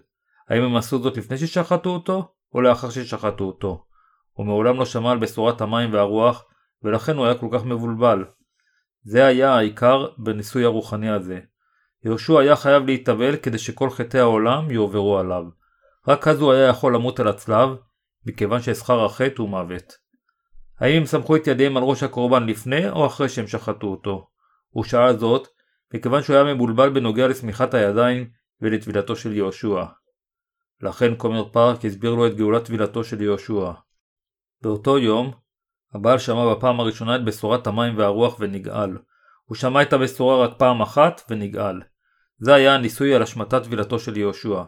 האם 0.49 0.63
הם 0.63 0.75
עשו 0.75 0.99
זאת 0.99 1.17
לפני 1.17 1.37
ששחטו 1.37 1.89
אותו, 1.89 2.33
או 2.53 2.61
לאחר 2.61 2.89
ששחטו 2.89 3.43
אותו? 3.43 3.85
הוא 4.33 4.45
מעולם 4.45 4.79
לא 4.79 4.85
שמע 4.85 5.11
על 5.11 5.17
בשורת 5.17 5.61
המים 5.61 5.93
והרוח, 5.93 6.45
ולכן 6.83 7.17
הוא 7.17 7.25
היה 7.25 7.35
כל 7.35 7.47
כך 7.51 7.65
מבולבל. 7.65 8.25
זה 9.03 9.25
היה 9.25 9.55
העיקר 9.55 10.07
בניסוי 10.17 10.65
הרוחני 10.65 11.09
הזה. 11.09 11.39
יהושע 12.05 12.39
היה 12.39 12.55
חייב 12.55 12.85
להתאבל 12.85 13.35
כדי 13.35 13.57
שכל 13.57 13.89
חטאי 13.89 14.19
העולם 14.19 14.71
יועברו 14.71 15.19
עליו. 15.19 15.43
רק 16.07 16.27
אז 16.27 16.41
הוא 16.41 16.51
היה 16.51 16.67
יכול 16.67 16.95
למות 16.95 17.19
על 17.19 17.27
הצלב, 17.27 17.69
מכיוון 18.25 18.61
ששכר 18.61 19.05
החטא 19.05 19.41
הוא 19.41 19.49
מוות. 19.49 19.93
האם 20.81 20.97
הם 20.97 21.05
סמכו 21.05 21.35
את 21.35 21.47
ידיהם 21.47 21.77
על 21.77 21.83
ראש 21.83 22.03
הקורבן 22.03 22.45
לפני 22.45 22.89
או 22.89 23.05
אחרי 23.05 23.29
שהם 23.29 23.47
שחטו 23.47 23.87
אותו? 23.87 24.27
הוא 24.69 24.83
שאל 24.83 25.17
זאת, 25.17 25.47
מכיוון 25.93 26.23
שהוא 26.23 26.35
היה 26.35 26.53
מבולבל 26.53 26.89
בנוגע 26.89 27.27
לשמיכת 27.27 27.73
הידיים 27.73 28.29
ולטבילתו 28.61 29.15
של 29.15 29.33
יהושע. 29.33 29.85
לכן 30.81 31.13
כומר 31.17 31.49
פארק 31.49 31.85
הסביר 31.85 32.11
לו 32.15 32.27
את 32.27 32.35
גאולת 32.35 32.65
טבילתו 32.65 33.03
של 33.03 33.21
יהושע. 33.21 33.71
באותו 34.61 34.97
יום, 34.97 35.31
הבעל 35.93 36.19
שמע 36.19 36.55
בפעם 36.55 36.79
הראשונה 36.79 37.15
את 37.15 37.25
בשורת 37.25 37.67
המים 37.67 37.97
והרוח 37.97 38.37
ונגאל. 38.39 38.97
הוא 39.45 39.55
שמע 39.55 39.81
את 39.81 39.93
הבשורה 39.93 40.45
רק 40.45 40.51
פעם 40.57 40.81
אחת 40.81 41.21
ונגאל. 41.29 41.81
זה 42.37 42.53
היה 42.53 42.75
הניסוי 42.75 43.15
על 43.15 43.23
השמטת 43.23 43.63
טבילתו 43.63 43.99
של 43.99 44.17
יהושע. 44.17 44.63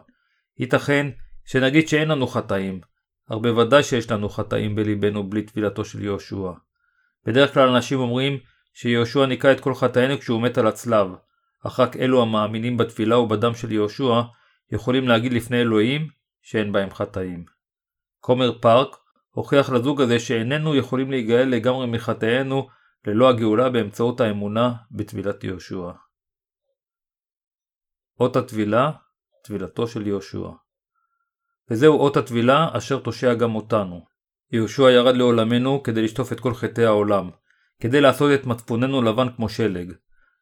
ייתכן 0.58 1.06
שנגיד 1.44 1.88
שאין 1.88 2.08
לנו 2.08 2.26
חטאים, 2.26 2.80
אך 3.30 3.36
בוודאי 3.42 3.82
שיש 3.82 4.10
לנו 4.10 4.28
חטאים 4.28 4.74
בליבנו 4.74 5.30
בלי 5.30 5.42
טבילתו 5.42 5.84
של 5.84 6.04
יהושע. 6.04 6.52
בדרך 7.26 7.54
כלל 7.54 7.68
אנשים 7.68 7.98
אומרים 7.98 8.38
שיהושע 8.74 9.26
ניקה 9.26 9.52
את 9.52 9.60
כל 9.60 9.74
חטאינו 9.74 10.18
כשהוא 10.18 10.42
מת 10.42 10.58
על 10.58 10.66
הצלב, 10.66 11.08
אך 11.66 11.80
רק 11.80 11.96
אלו 11.96 12.22
המאמינים 12.22 12.76
בתפילה 12.76 13.18
ובדם 13.18 13.54
של 13.54 13.72
יהושע 13.72 14.20
יכולים 14.72 15.08
להגיד 15.08 15.32
לפני 15.32 15.60
אלוהים 15.60 16.08
שאין 16.42 16.72
בהם 16.72 16.90
חטאים. 16.90 17.44
כומר 18.20 18.58
פארק 18.58 18.96
הוכיח 19.30 19.70
לזוג 19.70 20.00
הזה 20.00 20.18
שאיננו 20.18 20.76
יכולים 20.76 21.10
להיגאל 21.10 21.48
לגמרי 21.48 21.86
מחטאינו 21.86 22.68
ללא 23.06 23.28
הגאולה 23.28 23.70
באמצעות 23.70 24.20
האמונה 24.20 24.72
בטבילת 24.90 25.44
יהושע. 25.44 25.90
אות 28.20 28.36
הטבילה, 28.36 28.90
טבילתו 29.44 29.86
של 29.86 30.06
יהושע. 30.06 30.48
וזהו 31.70 31.98
אות 31.98 32.16
הטבילה 32.16 32.68
אשר 32.72 32.98
תושע 32.98 33.34
גם 33.34 33.54
אותנו. 33.54 34.00
יהושע 34.52 34.90
ירד 34.90 35.16
לעולמנו 35.16 35.82
כדי 35.82 36.02
לשטוף 36.02 36.32
את 36.32 36.40
כל 36.40 36.54
חטאי 36.54 36.84
העולם, 36.84 37.30
כדי 37.80 38.00
לעשות 38.00 38.30
את 38.34 38.46
מצפוננו 38.46 39.02
לבן 39.02 39.26
כמו 39.36 39.48
שלג. 39.48 39.92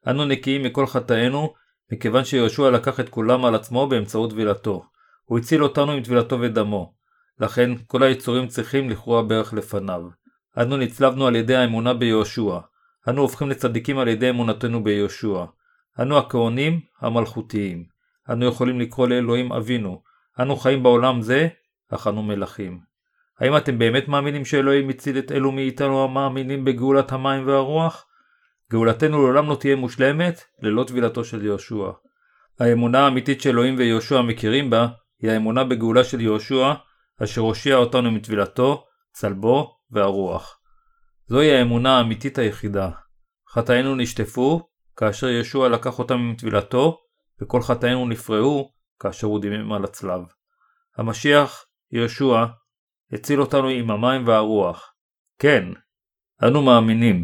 אנו 0.07 0.25
נקיים 0.25 0.63
מכל 0.63 0.87
חטאינו, 0.87 1.55
מכיוון 1.93 2.25
שיהושע 2.25 2.71
לקח 2.71 3.01
את 3.01 3.09
כולם 3.09 3.45
על 3.45 3.55
עצמו 3.55 3.87
באמצעות 3.87 4.31
טבילתו. 4.31 4.85
הוא 5.25 5.39
הציל 5.39 5.63
אותנו 5.63 5.93
עם 5.93 6.03
טבילתו 6.03 6.41
ודמו. 6.41 6.95
לכן 7.41 7.71
כל 7.87 8.03
היצורים 8.03 8.49
צריכים 8.49 8.91
לכרוע 8.91 9.23
ברך 9.23 9.55
לפניו. 9.55 10.03
אנו 10.59 10.77
נצלבנו 10.77 11.27
על 11.27 11.37
ידי 11.37 11.57
האמונה 11.57 11.95
ביהושע. 11.95 12.59
אנו 13.09 13.23
הופכים 13.23 13.51
לצדיקים 13.51 13.99
על 13.99 14.09
ידי 14.09 14.31
אמונתנו 14.31 14.85
ביהושע. 14.85 15.45
אנו 16.01 16.19
הכהנים 16.19 16.81
המלכותיים. 17.01 17.85
אנו 18.31 18.47
יכולים 18.47 18.81
לקרוא 18.81 19.09
לאלוהים 19.09 19.53
אבינו, 19.53 20.03
אנו 20.41 20.57
חיים 20.57 20.83
בעולם 20.83 21.23
זה, 21.23 21.49
אך 21.89 22.07
אנו 22.07 22.23
מלכים. 22.23 22.81
האם 23.41 23.57
אתם 23.57 23.79
באמת 23.79 24.09
מאמינים 24.09 24.45
שאלוהים 24.45 24.89
הציל 24.89 25.19
את 25.19 25.33
אלו 25.33 25.53
מאיתנו 25.53 26.05
המאמינים 26.05 26.65
בגאולת 26.65 27.13
המים 27.13 27.47
והרוח? 27.47 28.07
גאולתנו 28.73 29.23
לעולם 29.23 29.51
לא 29.51 29.55
תהיה 29.55 29.77
מושלמת 29.77 30.45
ללא 30.63 30.85
טבילתו 30.85 31.25
של 31.25 31.45
יהושע. 31.45 31.91
האמונה 32.61 33.01
האמיתית 33.05 33.41
שאלוהים 33.41 33.75
ויהושע 33.79 34.23
מכירים 34.23 34.71
בה, 34.71 34.87
היא 35.21 35.31
האמונה 35.31 35.65
בגאולה 35.65 36.05
של 36.05 36.21
יהושע, 36.21 36.73
אשר 37.23 37.41
הושיע 37.41 37.77
אותנו 37.77 38.11
מטבילתו, 38.11 38.85
צלבו 39.13 39.77
והרוח. 39.91 40.59
זוהי 41.27 41.57
האמונה 41.57 41.99
האמיתית 41.99 42.39
היחידה. 42.39 42.91
חטאינו 43.51 43.95
נשטפו, 43.97 44.69
כאשר 44.97 45.29
ישוע 45.29 45.69
לקח 45.69 45.99
אותם 45.99 46.15
עם 46.15 46.35
טבילתו, 46.39 46.99
וכל 47.43 47.63
חטאינו 47.63 48.07
נפרעו 48.07 48.73
כאשר 49.03 49.27
הוא 49.27 49.41
דימם 49.41 49.73
על 49.73 49.85
הצלב. 49.85 50.21
המשיח, 50.97 51.67
ישוע, 51.91 52.47
הציל 53.13 53.41
אותנו 53.41 53.69
עם 53.69 53.91
המים 53.91 54.27
והרוח. 54.27 54.95
כן, 55.39 55.65
אנו 56.43 56.63
מאמינים 56.63 57.23